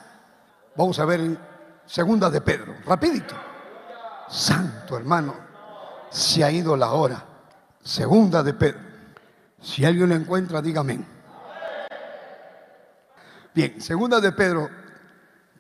[0.76, 1.39] Vamos a ver en
[1.86, 3.34] segunda de Pedro, rapidito.
[4.28, 5.34] Santo hermano,
[6.09, 7.23] se ha ido la hora.
[7.82, 8.80] Segunda de Pedro.
[9.61, 10.99] Si alguien lo encuentra, dígame.
[13.53, 14.69] Bien, segunda de Pedro,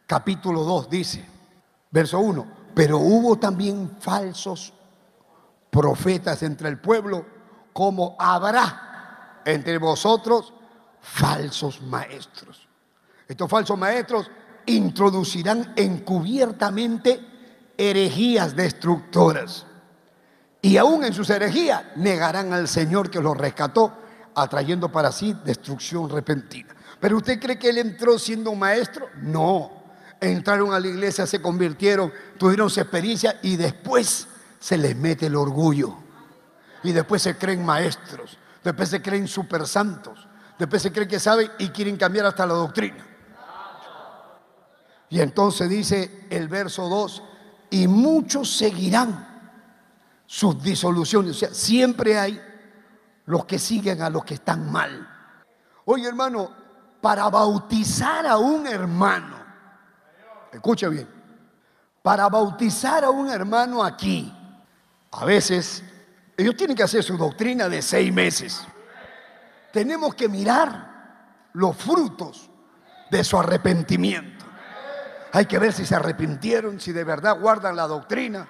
[0.05, 1.25] capítulo 2 dice,
[1.91, 4.73] verso 1, pero hubo también falsos
[5.69, 7.25] profetas entre el pueblo,
[7.71, 10.53] como habrá entre vosotros
[10.99, 12.67] falsos maestros.
[13.27, 14.29] Estos falsos maestros
[14.65, 17.19] introducirán encubiertamente
[17.77, 19.65] herejías destructoras.
[20.61, 23.93] Y aún en sus herejías negarán al Señor que los rescató,
[24.33, 26.75] atrayendo para sí destrucción repentina.
[26.99, 29.07] ¿Pero usted cree que él entró siendo un maestro?
[29.21, 29.71] No.
[30.19, 34.27] Entraron a la iglesia, se convirtieron, tuvieron su experiencia y después
[34.59, 35.95] se les mete el orgullo.
[36.83, 41.51] Y después se creen maestros, después se creen super santos, después se creen que saben
[41.59, 43.05] y quieren cambiar hasta la doctrina.
[45.09, 47.23] Y entonces dice el verso 2,
[47.69, 49.27] y muchos seguirán
[50.25, 51.31] sus disoluciones.
[51.31, 52.41] O sea, siempre hay
[53.25, 55.07] los que siguen a los que están mal.
[55.85, 56.51] Oye, hermano,
[57.01, 59.35] para bautizar a un hermano,
[60.51, 61.07] escucha bien,
[62.01, 64.31] para bautizar a un hermano aquí,
[65.11, 65.83] a veces
[66.37, 68.65] ellos tienen que hacer su doctrina de seis meses.
[69.71, 72.49] Tenemos que mirar los frutos
[73.09, 74.34] de su arrepentimiento.
[75.35, 78.47] Hay que ver si se arrepintieron, si de verdad guardan la doctrina.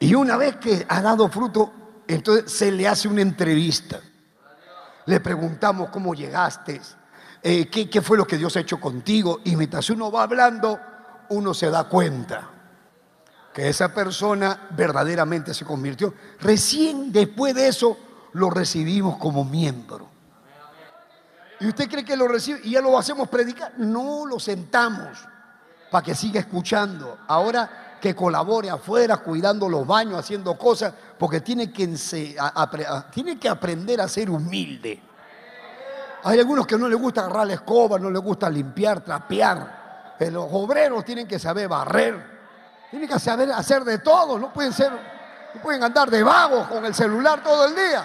[0.00, 4.00] Y una vez que ha dado fruto, entonces se le hace una entrevista.
[5.06, 6.80] Le preguntamos cómo llegaste,
[7.40, 9.38] eh, ¿qué, qué, fue lo que Dios ha hecho contigo.
[9.44, 10.80] Y mientras uno va hablando,
[11.28, 12.50] uno se da cuenta
[13.52, 16.12] que esa persona verdaderamente se convirtió.
[16.40, 17.96] Recién después de eso
[18.32, 20.08] lo recibimos como miembro.
[21.60, 23.74] ¿Y usted cree que lo recibe y ya lo hacemos predicar?
[23.78, 25.28] No, lo sentamos
[25.94, 27.18] para que siga escuchando.
[27.28, 31.86] Ahora que colabore afuera, cuidando los baños, haciendo cosas, porque tiene que,
[33.12, 35.00] tiene que aprender a ser humilde.
[36.24, 40.14] Hay algunos que no les gusta agarrar la escoba, no les gusta limpiar, trapear.
[40.18, 42.20] Pero los obreros tienen que saber barrer,
[42.90, 46.84] tienen que saber hacer de todo, no pueden ser, no pueden andar de vagos con
[46.84, 48.04] el celular todo el día.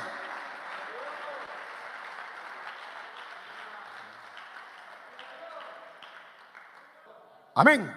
[7.59, 7.93] Amén.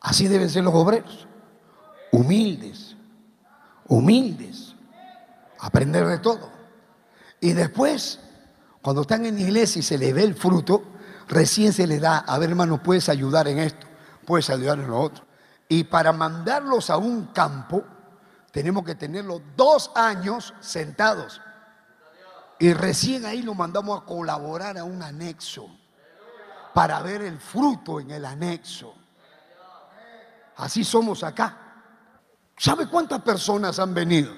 [0.00, 1.26] Así deben ser los obreros.
[2.12, 2.94] Humildes,
[3.88, 4.76] humildes,
[5.58, 6.48] aprender de todo.
[7.40, 8.20] Y después,
[8.80, 10.84] cuando están en la iglesia y se les ve el fruto,
[11.26, 13.88] recién se les da, a ver hermano, puedes ayudar en esto,
[14.24, 15.24] puedes ayudar en lo otro.
[15.68, 17.82] Y para mandarlos a un campo,
[18.52, 21.42] tenemos que tenerlos dos años sentados.
[22.60, 25.68] Y recién ahí lo mandamos a colaborar a un anexo
[26.76, 28.94] para ver el fruto en el anexo.
[30.56, 31.56] Así somos acá.
[32.54, 34.30] ¿Sabe cuántas personas han venido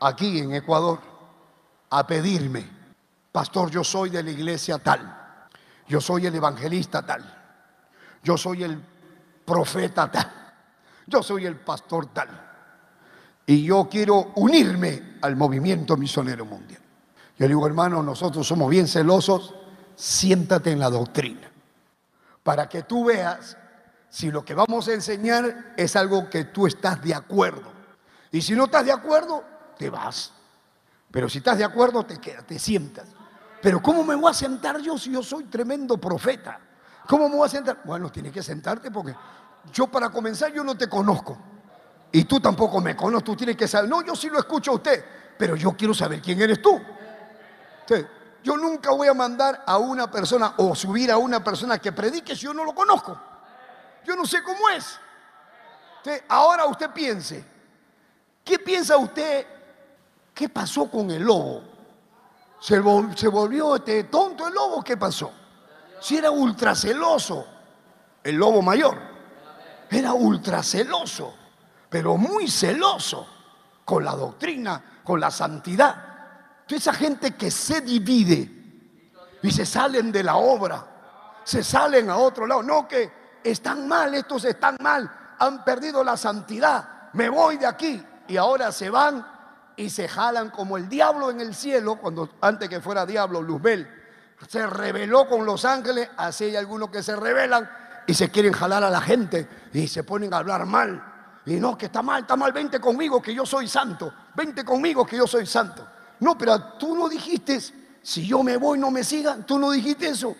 [0.00, 1.00] aquí en Ecuador
[1.88, 2.68] a pedirme,
[3.32, 5.46] pastor, yo soy de la iglesia tal,
[5.88, 7.24] yo soy el evangelista tal,
[8.22, 8.84] yo soy el
[9.46, 10.30] profeta tal,
[11.06, 12.28] yo soy el pastor tal,
[13.46, 16.82] y yo quiero unirme al movimiento misionero mundial?
[17.38, 19.54] Yo digo, hermano, nosotros somos bien celosos,
[19.94, 21.50] siéntate en la doctrina,
[22.42, 23.56] para que tú veas
[24.08, 27.72] si lo que vamos a enseñar es algo que tú estás de acuerdo.
[28.30, 29.44] Y si no estás de acuerdo,
[29.76, 30.32] te vas.
[31.10, 33.06] Pero si estás de acuerdo, te quedas, te sientas.
[33.62, 36.60] Pero ¿cómo me voy a sentar yo si yo soy tremendo profeta?
[37.08, 37.80] ¿Cómo me voy a sentar?
[37.84, 39.14] Bueno, tienes que sentarte porque
[39.72, 41.38] yo para comenzar yo no te conozco.
[42.12, 43.90] Y tú tampoco me conoces, tú tienes que saber.
[43.90, 45.04] No, yo sí lo escucho a usted,
[45.36, 46.80] pero yo quiero saber quién eres tú.
[48.44, 52.36] Yo nunca voy a mandar a una persona o subir a una persona que predique
[52.36, 53.18] si yo no lo conozco.
[54.04, 55.00] Yo no sé cómo es.
[56.28, 57.42] ahora usted piense,
[58.44, 59.46] ¿qué piensa usted?
[60.34, 61.62] ¿Qué pasó con el lobo?
[62.60, 64.84] ¿Se, volvió este tonto el lobo?
[64.84, 65.32] ¿Qué pasó?
[65.98, 67.46] Si era ultraceloso,
[68.22, 68.98] el lobo mayor,
[69.88, 71.34] era ultraceloso,
[71.88, 73.26] pero muy celoso
[73.86, 76.13] con la doctrina, con la santidad.
[76.68, 78.50] Esa gente que se divide
[79.42, 80.86] y se salen de la obra,
[81.44, 83.12] se salen a otro lado, no que
[83.44, 88.02] están mal, estos están mal, han perdido la santidad, me voy de aquí.
[88.26, 89.26] Y ahora se van
[89.76, 93.86] y se jalan como el diablo en el cielo, cuando antes que fuera diablo, Luzbel,
[94.48, 97.68] se rebeló con los ángeles, así hay algunos que se rebelan
[98.06, 101.12] y se quieren jalar a la gente y se ponen a hablar mal.
[101.46, 105.04] Y no, que está mal, está mal, vente conmigo que yo soy santo, vente conmigo
[105.04, 105.86] que yo soy santo.
[106.20, 107.58] No, pero tú no dijiste,
[108.02, 110.36] si yo me voy no me sigan, tú no dijiste eso.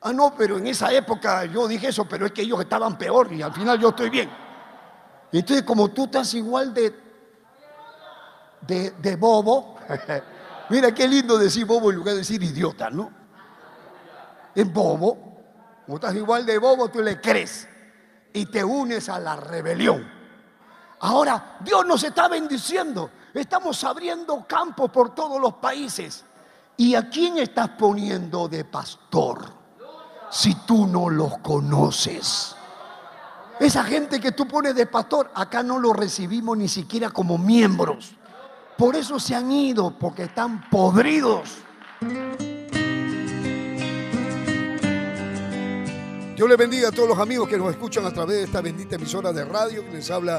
[0.00, 3.32] Ah, no, pero en esa época yo dije eso, pero es que ellos estaban peor
[3.32, 4.30] y al final yo estoy bien.
[5.32, 6.94] Entonces, como tú estás igual de,
[8.66, 9.76] de, bobo,
[10.70, 13.10] mira qué lindo decir bobo en lugar de decir idiota, ¿no?
[14.54, 15.26] Es bobo.
[15.84, 17.68] Como estás igual de bobo, tú le crees
[18.32, 20.17] y te unes a la rebelión.
[21.00, 23.10] Ahora, Dios nos está bendiciendo.
[23.34, 26.24] Estamos abriendo campos por todos los países.
[26.76, 29.58] ¿Y a quién estás poniendo de pastor?
[30.30, 32.54] si tú no los conoces.
[33.60, 38.12] Esa gente que tú pones de pastor, acá no lo recibimos ni siquiera como miembros.
[38.76, 41.50] Por eso se han ido, porque están podridos.
[46.36, 48.94] Dios le bendiga a todos los amigos que nos escuchan a través de esta bendita
[48.94, 49.82] emisora de radio.
[49.90, 50.38] Les habla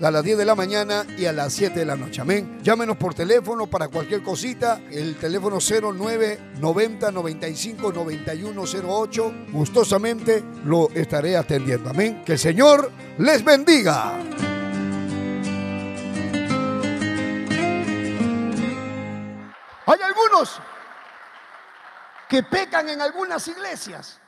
[0.00, 2.20] a las 10 de la mañana y a las 7 de la noche.
[2.20, 2.58] Amén.
[2.62, 4.80] Llámenos por teléfono para cualquier cosita.
[4.90, 9.34] El teléfono 0990 95 9108.
[9.52, 11.90] Gustosamente lo estaré atendiendo.
[11.90, 12.22] Amén.
[12.24, 14.12] Que el Señor les bendiga.
[19.86, 20.60] Hay algunos
[22.28, 24.20] que pecan en algunas iglesias.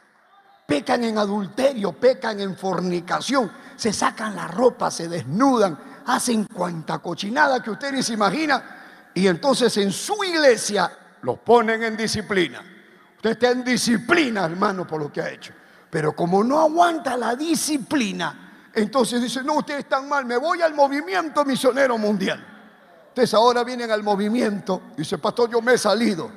[0.71, 7.61] Pecan en adulterio, pecan en fornicación se sacan la ropa, se desnudan, hacen cuanta cochinada
[7.61, 9.11] que usted ni se imagina.
[9.12, 10.93] Y entonces en su iglesia
[11.23, 12.62] los ponen en disciplina.
[13.16, 15.53] Usted está en disciplina, hermano, por lo que ha hecho.
[15.91, 20.73] Pero como no aguanta la disciplina, entonces dice, no, ustedes están mal, me voy al
[20.73, 22.47] movimiento misionero mundial.
[23.09, 26.31] Entonces ahora vienen al movimiento, dice, pastor, yo me he salido.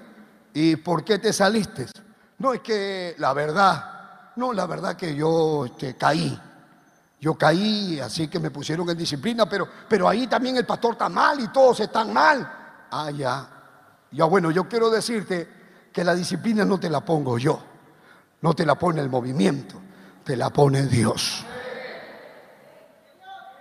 [0.56, 1.86] ¿Y por qué te saliste?
[2.40, 3.93] No es que la verdad,
[4.36, 6.40] no, la verdad que yo este, caí.
[7.20, 11.08] Yo caí, así que me pusieron en disciplina, pero, pero ahí también el pastor está
[11.08, 12.88] mal y todos están mal.
[12.92, 13.48] Ah, ya.
[14.12, 15.48] Ya bueno, yo quiero decirte
[15.92, 17.64] que la disciplina no te la pongo yo,
[18.42, 19.76] no te la pone el movimiento,
[20.24, 21.46] te la pone Dios.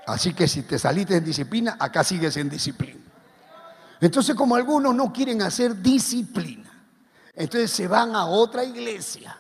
[0.07, 3.01] Así que si te saliste en disciplina, acá sigues en disciplina.
[4.01, 6.69] Entonces, como algunos no quieren hacer disciplina,
[7.35, 9.39] entonces se van a otra iglesia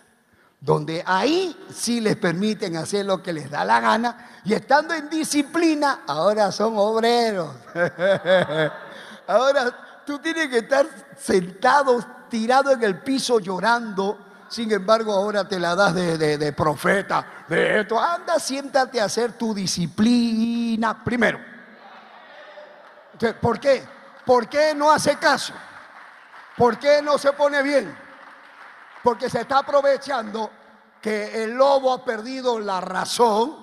[0.63, 5.11] donde ahí sí les permiten hacer lo que les da la gana y estando en
[5.11, 7.53] disciplina, ahora son obreros.
[9.27, 10.87] ahora tú tienes que estar
[11.19, 11.99] sentado,
[12.31, 14.19] tirado en el piso llorando.
[14.49, 17.99] Sin embargo, ahora te la das de, profeta, de esto.
[17.99, 21.41] Anda, siéntate a hacer tu disciplina primero.
[23.41, 23.83] ¿Por qué?
[24.25, 25.55] ¿Por qué no hace caso?
[26.57, 28.02] ¿Por qué no se pone bien?
[29.03, 30.51] Porque se está aprovechando
[31.01, 33.57] que el lobo ha perdido la razón,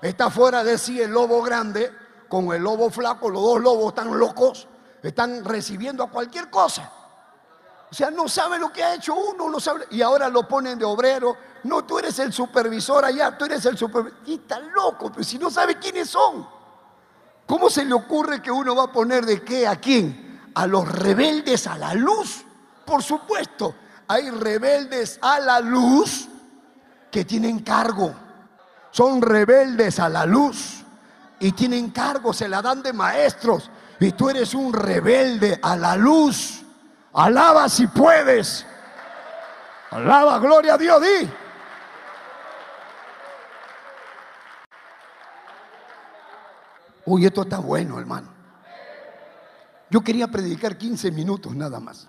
[0.00, 1.90] está fuera de sí el lobo grande
[2.28, 4.68] con el lobo flaco, los dos lobos están locos,
[5.02, 6.90] están recibiendo a cualquier cosa.
[7.90, 10.78] O sea, no sabe lo que ha hecho uno, no sabe, y ahora lo ponen
[10.78, 11.36] de obrero.
[11.64, 14.18] No, tú eres el supervisor allá, tú eres el supervisor.
[14.24, 16.48] Y está loco, pero si no sabe quiénes son.
[17.46, 20.40] ¿Cómo se le ocurre que uno va a poner de qué a quién?
[20.54, 22.46] A los rebeldes a la luz.
[22.86, 23.74] Por supuesto,
[24.12, 26.28] hay rebeldes a la luz
[27.10, 28.14] que tienen cargo.
[28.90, 30.84] Son rebeldes a la luz
[31.40, 33.70] y tienen cargo, se la dan de maestros.
[33.98, 36.62] Y tú eres un rebelde a la luz.
[37.14, 38.66] Alaba si puedes.
[39.90, 41.30] Alaba, gloria a Dios, di.
[47.06, 48.28] Uy, esto está bueno, hermano.
[49.88, 52.06] Yo quería predicar 15 minutos nada más.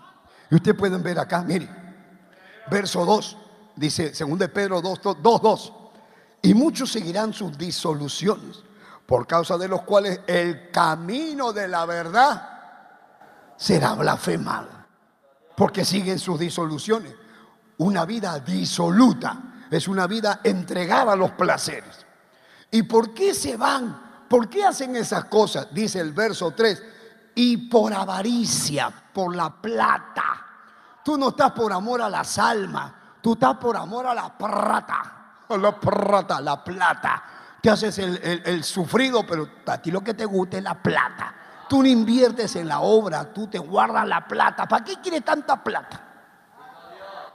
[0.51, 1.82] Y ustedes pueden ver acá, mire
[2.69, 3.37] verso 2,
[3.75, 5.73] dice 2 de Pedro 2, 2, 2,
[6.43, 8.63] y muchos seguirán sus disoluciones,
[9.05, 12.49] por causa de los cuales el camino de la verdad
[13.57, 14.69] será blasfemado,
[15.55, 17.13] porque siguen sus disoluciones.
[17.77, 22.05] Una vida disoluta es una vida entregada a los placeres.
[22.71, 24.25] ¿Y por qué se van?
[24.29, 25.67] ¿Por qué hacen esas cosas?
[25.73, 26.83] Dice el verso 3,
[27.35, 30.52] y por avaricia, por la plata
[31.03, 32.91] Tú no estás por amor a las almas,
[33.21, 35.19] tú estás por amor a la plata.
[35.49, 37.23] La plata, la plata.
[37.61, 41.33] Te haces el, sufrido, pero a ti lo que te gusta es la plata.
[41.69, 44.67] Tú no inviertes en la obra, tú te guardas la plata.
[44.67, 46.01] ¿Para qué quieres tanta plata?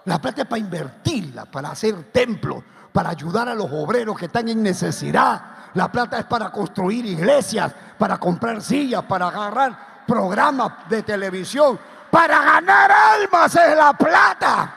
[0.04, 2.62] La plata es para invertirla, para hacer templos,
[2.92, 5.42] para ayudar a los obreros que están en necesidad.
[5.74, 11.78] La plata es para construir iglesias, para comprar sillas, para agarrar programas de televisión,
[12.10, 14.74] para ganar almas es la plata.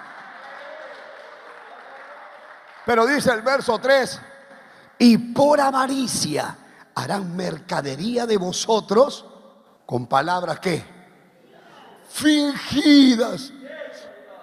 [2.86, 4.21] Pero dice el verso 3,
[4.99, 6.57] y por avaricia
[6.95, 9.25] harán mercadería de vosotros
[9.86, 10.84] con palabras que
[12.09, 13.53] fingidas.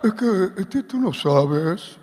[0.03, 1.99] Es que tú no sabes.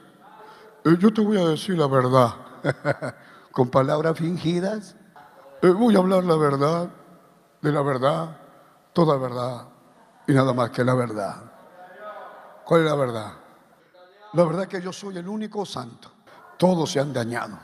[0.84, 2.34] Eh, yo te voy a decir la verdad.
[3.52, 4.96] con palabras fingidas.
[5.62, 6.90] Eh, voy a hablar la verdad,
[7.62, 8.38] de la verdad,
[8.92, 9.75] toda verdad
[10.28, 11.36] y nada más que la verdad.
[12.64, 13.34] ¿Cuál es la verdad?
[14.34, 16.12] La verdad es que yo soy el único santo.
[16.58, 17.58] Todos se han dañado.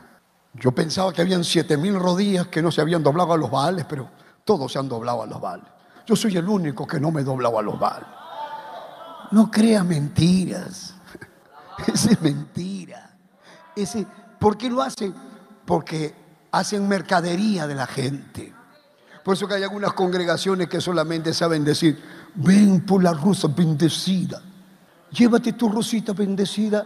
[0.54, 3.86] Yo pensaba que habían siete mil rodillas que no se habían doblado a los baales,
[3.88, 4.10] pero
[4.44, 5.68] todos se han doblado a los baales.
[6.06, 8.08] Yo soy el único que no me he doblado a los baales.
[9.32, 10.94] No crea mentiras.
[11.88, 13.16] Esa es mentira.
[13.76, 14.06] Ese,
[14.40, 15.14] ¿Por qué lo hace?
[15.66, 16.14] Porque
[16.52, 18.54] hacen mercadería de la gente.
[19.24, 22.02] Por eso que hay algunas congregaciones que solamente saben decir,
[22.36, 24.42] ven por la rosa bendecida,
[25.12, 26.86] llévate tu rosita bendecida,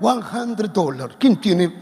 [0.00, 1.16] 100 dólares.
[1.18, 1.72] ¿Quién tiene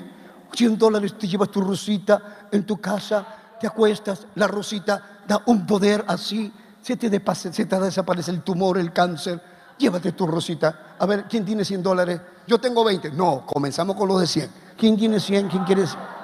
[0.53, 1.18] 100 dólares?
[1.18, 3.26] Te llevas tu rosita en tu casa,
[3.59, 6.53] te acuestas, la rosita da un poder así,
[6.83, 9.41] se te, desaparece el tumor, el cáncer.
[9.78, 10.97] Llévate tu rosita.
[10.99, 12.20] A ver, ¿quién tiene 100 dólares?
[12.47, 13.12] Yo tengo 20.
[13.12, 14.51] No, comenzamos con los de 100.
[14.76, 15.49] ¿Quién tiene 100?
[15.49, 16.20] ¿Quién quiere 100?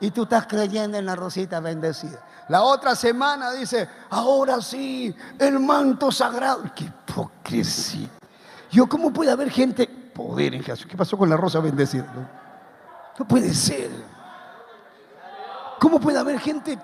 [0.00, 2.24] Y tú estás creyendo en la rosita bendecida.
[2.48, 6.62] La otra semana dice, ahora sí, el manto sagrado.
[6.74, 8.08] ¡Qué hipocresía!
[8.70, 10.86] Yo, ¿cómo puede haber gente, poder en Jesús?
[10.86, 12.06] ¿Qué pasó con la rosa bendecida?
[13.18, 13.90] No, puede ser.
[15.80, 16.78] ¿Cómo puede haber gente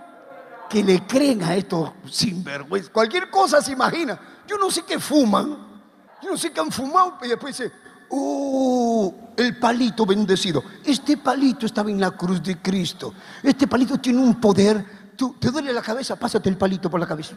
[0.69, 2.91] que le creen a estos sinvergüenza?
[2.93, 4.19] Cualquier cosa se imagina.
[4.47, 5.57] Yo no sé qué fuman.
[6.23, 7.73] Yo no sé qué han fumado y después dice,
[8.17, 10.63] Uh, el palito bendecido.
[10.85, 13.15] Este palito estaba en la cruz de Cristo.
[13.43, 15.13] Este palito tiene un poder.
[15.17, 16.17] Tú, ¿Te duele la cabeza?
[16.17, 17.35] Pásate el palito por la cabeza.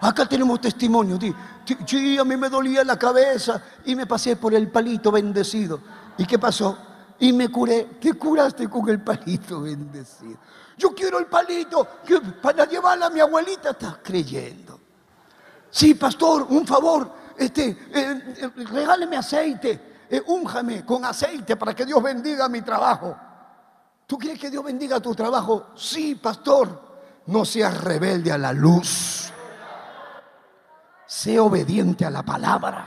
[0.00, 1.18] Acá tenemos testimonio.
[1.86, 5.80] Sí, a mí me dolía la cabeza y me pasé por el palito bendecido.
[6.18, 6.78] ¿Y qué pasó?
[7.18, 7.88] Y me curé.
[8.00, 10.38] ¿Qué curaste con el palito bendecido?
[10.78, 11.86] Yo quiero el palito
[12.40, 13.70] para llevarla a mi abuelita.
[13.70, 14.80] Estás creyendo.
[15.70, 21.86] Sí, pastor, un favor este, eh, eh, regáleme aceite, eh, únjame con aceite para que
[21.86, 23.16] Dios bendiga mi trabajo.
[24.08, 25.68] ¿Tú quieres que Dios bendiga tu trabajo?
[25.76, 26.90] Sí, pastor.
[27.26, 29.32] No seas rebelde a la luz.
[31.06, 32.86] Sé obediente a la palabra.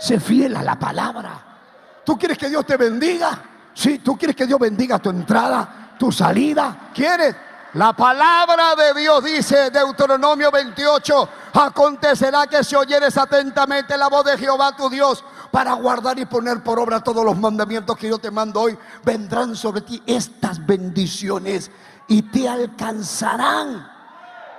[0.00, 2.02] Sé fiel a la palabra.
[2.04, 3.40] ¿Tú quieres que Dios te bendiga?
[3.72, 6.90] Sí, tú quieres que Dios bendiga tu entrada, tu salida.
[6.92, 7.36] ¿Quieres?
[7.74, 14.36] La palabra de Dios dice, Deuteronomio 28, acontecerá que si oyeres atentamente la voz de
[14.36, 18.30] Jehová tu Dios para guardar y poner por obra todos los mandamientos que yo te
[18.30, 21.70] mando hoy, vendrán sobre ti estas bendiciones
[22.08, 23.88] y te alcanzarán.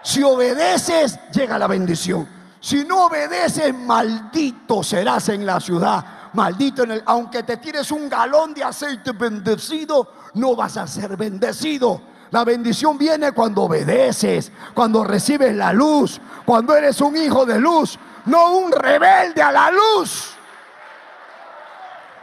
[0.04, 2.28] Si obedeces, llega la bendición.
[2.60, 6.06] Si no obedeces, maldito serás en la ciudad.
[6.34, 11.18] Maldito en el, aunque te tires un galón de aceite bendecido, no vas a ser
[11.18, 17.60] bendecido la bendición viene cuando obedeces, cuando recibes la luz, cuando eres un hijo de
[17.60, 20.32] luz, no un rebelde a la luz.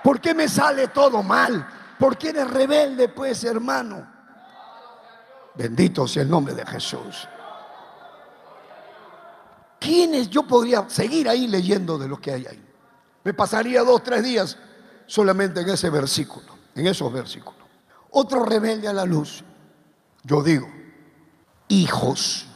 [0.08, 1.68] ¿Por qué me sale todo mal?
[1.98, 4.10] ¿Por qué eres rebelde, pues, hermano?
[5.54, 7.28] Bendito sea el nombre de Jesús.
[9.78, 12.64] ¿Quiénes yo podría seguir ahí leyendo de lo que hay ahí?
[13.22, 14.56] Me pasaría dos, tres días
[15.04, 17.60] solamente en ese versículo, en esos versículos.
[18.08, 19.44] Otro rebelde a la luz.
[20.22, 20.70] Yo digo,
[21.68, 22.46] hijos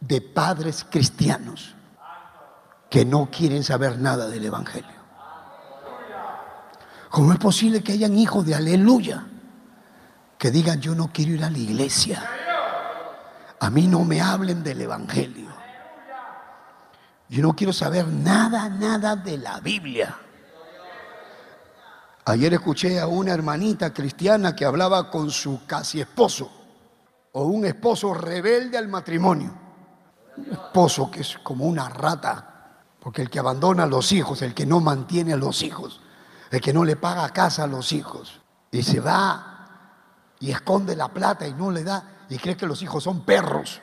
[0.00, 1.72] de padres cristianos
[2.90, 4.99] que no quieren saber nada del Evangelio.
[7.10, 9.26] ¿Cómo es posible que hayan hijos de aleluya
[10.38, 12.24] que digan yo no quiero ir a la iglesia?
[13.58, 15.48] A mí no me hablen del Evangelio.
[17.28, 20.16] Yo no quiero saber nada, nada de la Biblia.
[22.24, 26.50] Ayer escuché a una hermanita cristiana que hablaba con su casi esposo
[27.32, 29.52] o un esposo rebelde al matrimonio.
[30.36, 34.54] Un esposo que es como una rata, porque el que abandona a los hijos, el
[34.54, 36.00] que no mantiene a los hijos,
[36.50, 38.40] el que no le paga casa a los hijos,
[38.70, 39.50] y se va
[40.40, 43.80] y esconde la plata y no le da, y cree que los hijos son perros,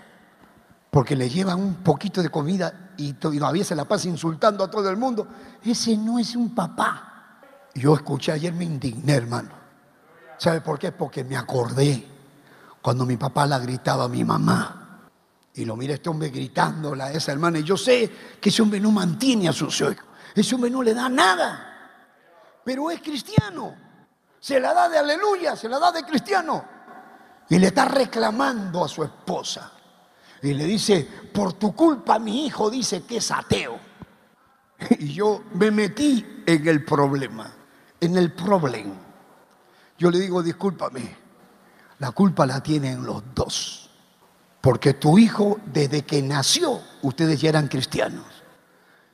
[0.89, 4.89] porque le llevan un poquito de comida y todavía se la pasa insultando a todo
[4.89, 5.28] el mundo.
[5.63, 7.39] Ese no es un papá.
[7.76, 9.49] Yo escuché ayer, me indigné, hermano.
[10.38, 10.91] ¿Sabe por qué?
[10.91, 12.07] Porque me acordé
[12.82, 15.01] cuando mi papá la gritaba a mi mamá.
[15.53, 17.59] Y lo mira este hombre gritándola a esa hermana.
[17.59, 18.11] Y yo sé
[18.41, 19.97] que ese hombre no mantiene a sus hijos.
[20.34, 21.76] Ese hombre no le da nada.
[22.68, 23.74] Pero es cristiano.
[24.41, 26.65] Se la da de aleluya, se la da de cristiano.
[27.47, 29.72] Y le está reclamando a su esposa.
[30.41, 33.80] Y le dice, por tu culpa mi hijo dice que es ateo.
[34.99, 37.49] Y yo me metí en el problema,
[38.01, 38.95] en el problema.
[39.97, 41.15] Yo le digo, discúlpame,
[41.99, 43.89] la culpa la tienen los dos.
[44.59, 48.26] Porque tu hijo, desde que nació, ustedes ya eran cristianos.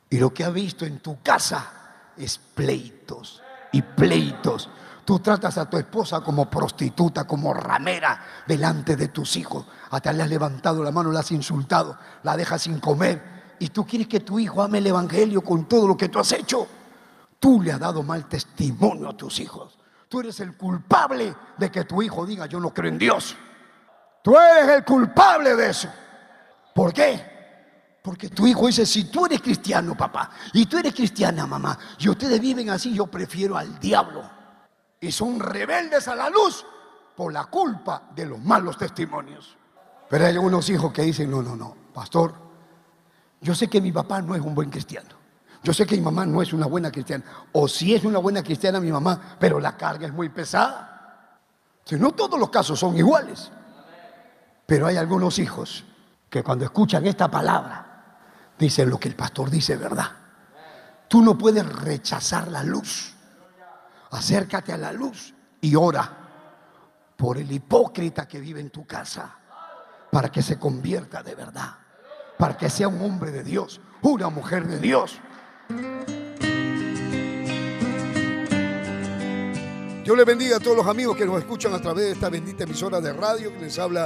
[0.09, 1.71] Y lo que ha visto en tu casa
[2.17, 3.42] es pleitos
[3.73, 4.69] y pleitos.
[5.03, 9.65] Tú tratas a tu esposa como prostituta, como ramera delante de tus hijos.
[9.91, 13.55] Hasta le has levantado la mano, la has insultado, la dejas sin comer.
[13.59, 16.31] Y tú quieres que tu hijo ame el Evangelio con todo lo que tú has
[16.31, 16.65] hecho.
[17.37, 19.77] Tú le has dado mal testimonio a tus hijos.
[20.07, 23.35] Tú eres el culpable de que tu hijo diga yo no creo en Dios.
[24.21, 25.89] Tú eres el culpable de eso.
[26.73, 27.32] ¿Por qué?
[28.03, 32.09] Porque tu hijo dice, si tú eres cristiano, papá, y tú eres cristiana, mamá, y
[32.09, 34.29] ustedes viven así, yo prefiero al diablo.
[34.99, 36.65] Y son rebeldes a la luz
[37.15, 39.55] por la culpa de los malos testimonios.
[40.09, 42.35] Pero hay algunos hijos que dicen, no, no, no, pastor,
[43.39, 45.15] yo sé que mi papá no es un buen cristiano.
[45.63, 47.23] Yo sé que mi mamá no es una buena cristiana.
[47.53, 51.39] O si es una buena cristiana mi mamá, pero la carga es muy pesada.
[51.85, 53.49] Si no todos los casos son iguales.
[54.65, 55.85] Pero hay algunos hijos
[56.29, 57.92] que cuando escuchan esta palabra,
[58.57, 60.11] dicen lo que el pastor dice, ¿verdad?
[61.07, 63.13] Tú no puedes rechazar la luz.
[64.11, 66.09] Acércate a la luz y ora
[67.15, 69.37] por el hipócrita que vive en tu casa
[70.11, 71.77] para que se convierta de verdad,
[72.37, 75.19] para que sea un hombre de Dios, una mujer de Dios.
[80.03, 82.65] Dios le bendiga a todos los amigos que nos escuchan a través de esta bendita
[82.65, 84.05] emisora de radio que les habla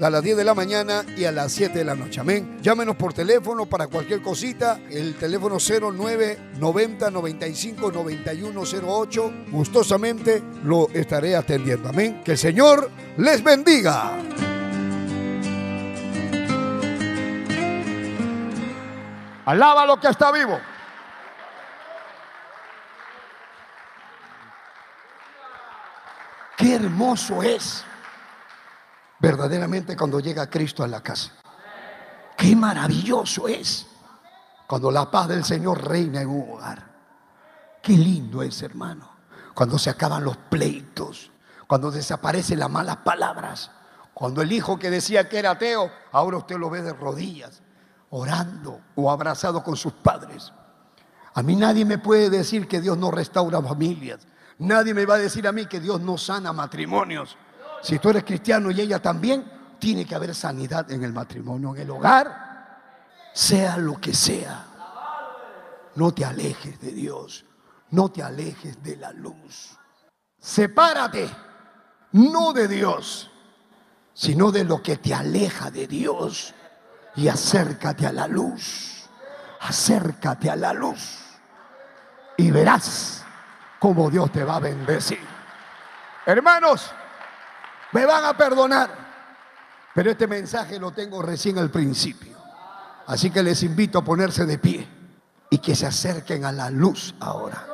[0.00, 2.20] a las 10 de la mañana y a las 7 de la noche.
[2.20, 2.58] Amén.
[2.60, 4.80] Llámenos por teléfono para cualquier cosita.
[4.90, 9.32] El teléfono 09 90 95 9108.
[9.50, 11.88] Gustosamente lo estaré atendiendo.
[11.88, 12.22] Amén.
[12.24, 14.12] Que el Señor les bendiga.
[19.46, 20.58] Alaba lo que está vivo.
[26.56, 27.84] Qué hermoso es
[29.24, 31.32] verdaderamente cuando llega Cristo a la casa.
[32.36, 33.86] Qué maravilloso es
[34.66, 36.84] cuando la paz del Señor reina en un hogar.
[37.82, 39.08] Qué lindo es, hermano,
[39.54, 41.30] cuando se acaban los pleitos,
[41.66, 43.70] cuando desaparecen las malas palabras,
[44.12, 47.62] cuando el hijo que decía que era ateo, ahora usted lo ve de rodillas,
[48.10, 50.52] orando o abrazado con sus padres.
[51.32, 54.26] A mí nadie me puede decir que Dios no restaura familias.
[54.58, 57.38] Nadie me va a decir a mí que Dios no sana matrimonios.
[57.84, 61.82] Si tú eres cristiano y ella también, tiene que haber sanidad en el matrimonio, en
[61.82, 62.80] el hogar,
[63.34, 64.64] sea lo que sea.
[65.94, 67.44] No te alejes de Dios,
[67.90, 69.78] no te alejes de la luz.
[70.38, 71.28] Sepárate,
[72.12, 73.30] no de Dios,
[74.14, 76.54] sino de lo que te aleja de Dios
[77.16, 79.10] y acércate a la luz.
[79.60, 81.18] Acércate a la luz
[82.38, 83.24] y verás
[83.78, 85.20] cómo Dios te va a bendecir.
[86.24, 86.90] Hermanos,
[87.94, 88.90] me van a perdonar.
[89.94, 92.36] Pero este mensaje lo tengo recién al principio.
[93.06, 94.88] Así que les invito a ponerse de pie
[95.48, 97.64] y que se acerquen a la luz ahora.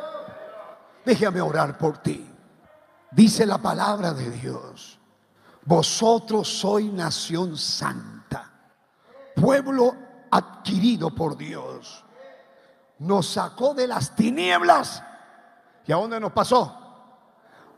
[1.04, 2.28] Déjame orar por ti.
[3.10, 4.98] Dice la palabra de Dios.
[5.64, 8.50] Vosotros sois nación santa,
[9.36, 9.94] pueblo
[10.30, 12.04] adquirido por Dios.
[12.98, 15.02] Nos sacó de las tinieblas.
[15.86, 16.76] ¿Y a dónde nos pasó?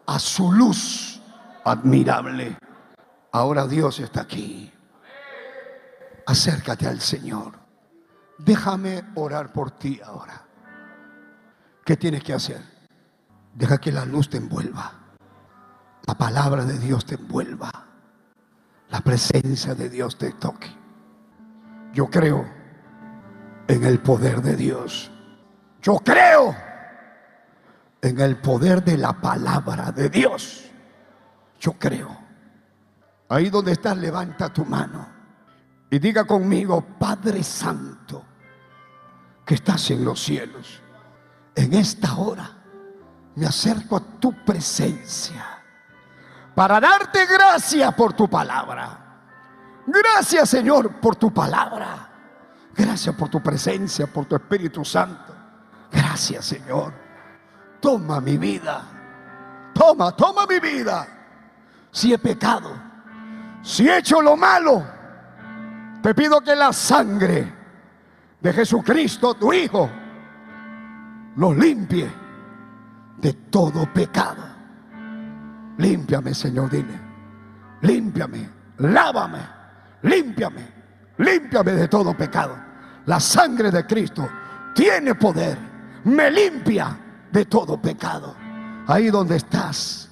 [0.06, 1.21] A su luz
[1.64, 2.56] admirable.
[3.32, 4.72] Ahora Dios está aquí.
[6.26, 7.52] Acércate al Señor.
[8.38, 10.42] Déjame orar por ti ahora.
[11.84, 12.62] ¿Qué tienes que hacer?
[13.54, 14.92] Deja que la luz te envuelva.
[16.06, 17.70] La palabra de Dios te envuelva.
[18.88, 20.68] La presencia de Dios te toque.
[21.92, 22.44] Yo creo
[23.68, 25.10] en el poder de Dios.
[25.80, 26.54] Yo creo
[28.00, 30.71] en el poder de la palabra de Dios.
[31.62, 32.10] Yo creo.
[33.28, 35.08] Ahí donde estás, levanta tu mano
[35.88, 38.24] y diga conmigo, Padre Santo,
[39.46, 40.82] que estás en los cielos.
[41.54, 42.50] En esta hora
[43.36, 45.62] me acerco a tu presencia
[46.52, 48.98] para darte gracias por tu palabra.
[49.86, 52.08] Gracias Señor por tu palabra.
[52.74, 55.32] Gracias por tu presencia, por tu Espíritu Santo.
[55.92, 56.92] Gracias Señor.
[57.80, 59.70] Toma mi vida.
[59.72, 61.21] Toma, toma mi vida
[61.92, 62.74] si he pecado,
[63.62, 64.82] si he hecho lo malo,
[66.02, 67.52] te pido que la sangre
[68.40, 69.88] de Jesucristo, tu Hijo,
[71.36, 72.10] los limpie
[73.18, 74.42] de todo pecado.
[75.78, 76.98] Límpiame, Señor, dile.
[77.82, 79.38] Límpiame, lávame,
[80.02, 80.68] límpiame,
[81.18, 82.56] límpiame de todo pecado.
[83.06, 84.28] La sangre de Cristo
[84.74, 85.58] tiene poder,
[86.04, 86.98] me limpia
[87.30, 88.34] de todo pecado.
[88.86, 90.11] Ahí donde estás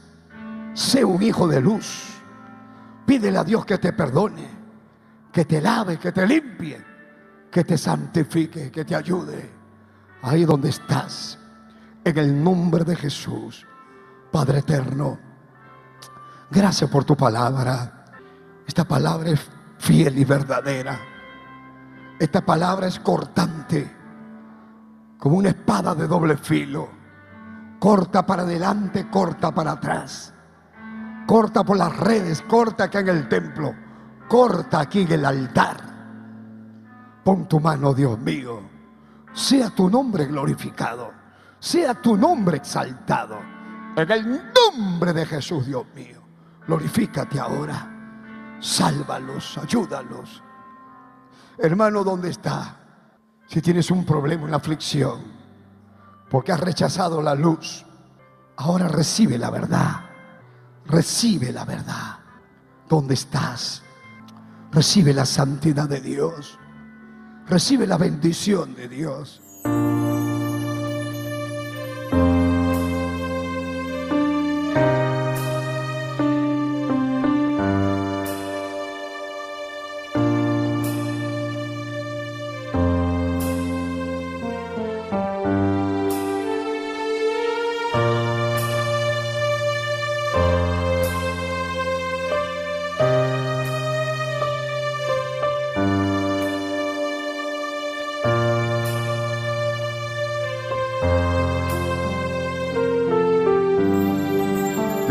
[0.74, 2.20] Sé un hijo de luz.
[3.06, 4.48] Pídele a Dios que te perdone,
[5.32, 6.84] que te lave, que te limpie,
[7.50, 9.50] que te santifique, que te ayude.
[10.22, 11.38] Ahí donde estás,
[12.04, 13.66] en el nombre de Jesús,
[14.30, 15.18] Padre eterno.
[16.50, 18.04] Gracias por tu palabra.
[18.66, 19.40] Esta palabra es
[19.78, 21.00] fiel y verdadera.
[22.18, 23.90] Esta palabra es cortante,
[25.18, 27.00] como una espada de doble filo
[27.80, 30.34] Corta para adelante, corta para atrás.
[31.30, 33.72] Corta por las redes, corta acá en el templo,
[34.28, 35.76] corta aquí en el altar.
[37.22, 38.60] Pon tu mano, Dios mío.
[39.32, 41.12] Sea tu nombre glorificado,
[41.60, 43.38] sea tu nombre exaltado.
[43.94, 46.20] En el nombre de Jesús, Dios mío,
[46.66, 48.58] glorifícate ahora.
[48.58, 50.42] Sálvalos, ayúdalos.
[51.58, 52.74] Hermano, ¿dónde está?
[53.46, 55.22] Si tienes un problema, una aflicción,
[56.28, 57.86] porque has rechazado la luz,
[58.56, 60.09] ahora recibe la verdad.
[60.90, 62.18] Recibe la verdad.
[62.88, 63.82] ¿Dónde estás?
[64.72, 66.58] Recibe la santidad de Dios.
[67.46, 69.40] Recibe la bendición de Dios.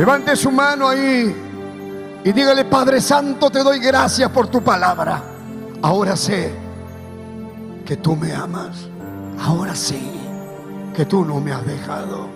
[0.10, 1.36] Levante su mano ahí
[2.24, 5.22] y dígale, Padre Santo, te doy gracias por tu palabra.
[5.84, 6.52] Ahora sé
[7.86, 8.88] que tú me amas.
[9.40, 10.02] Ahora sí
[10.96, 12.28] que tú no me has dejado.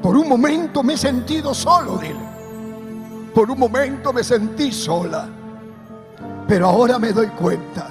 [0.00, 2.24] Por un momento me he sentido solo, dile.
[3.34, 5.28] Por un momento me sentí sola.
[6.48, 7.88] Pero ahora me doy cuenta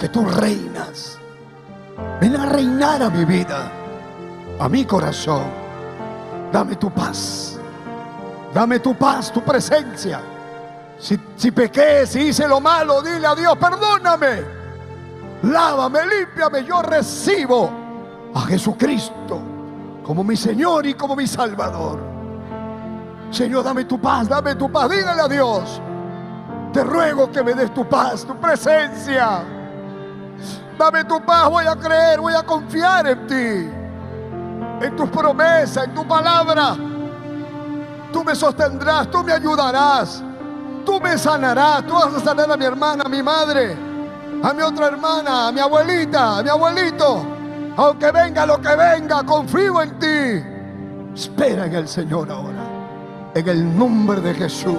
[0.00, 1.18] que tú reinas.
[2.18, 3.70] Ven a reinar a mi vida,
[4.58, 5.42] a mi corazón.
[6.50, 7.43] Dame tu paz.
[8.54, 10.20] Dame tu paz, tu presencia.
[10.96, 14.44] Si, pequé, si hice lo malo, dile a Dios, perdóname.
[15.42, 16.64] Lávame, límpiame.
[16.64, 17.68] Yo recibo
[18.32, 19.42] a Jesucristo
[20.04, 21.98] como mi Señor y como mi Salvador.
[23.30, 24.88] Señor, dame tu paz, dame tu paz.
[24.88, 25.82] Dígale a Dios.
[26.72, 29.42] Te ruego que me des tu paz, tu presencia.
[30.78, 34.86] Dame tu paz, voy a creer, voy a confiar en ti.
[34.86, 36.76] En tus promesas, en tu palabra.
[38.14, 40.22] Tú me sostendrás, tú me ayudarás,
[40.86, 43.76] tú me sanarás, tú vas a sanar a mi hermana, a mi madre,
[44.40, 47.26] a mi otra hermana, a mi abuelita, a mi abuelito.
[47.76, 51.12] Aunque venga lo que venga, confío en ti.
[51.12, 52.64] Espera en el Señor ahora,
[53.34, 54.78] en el nombre de Jesús.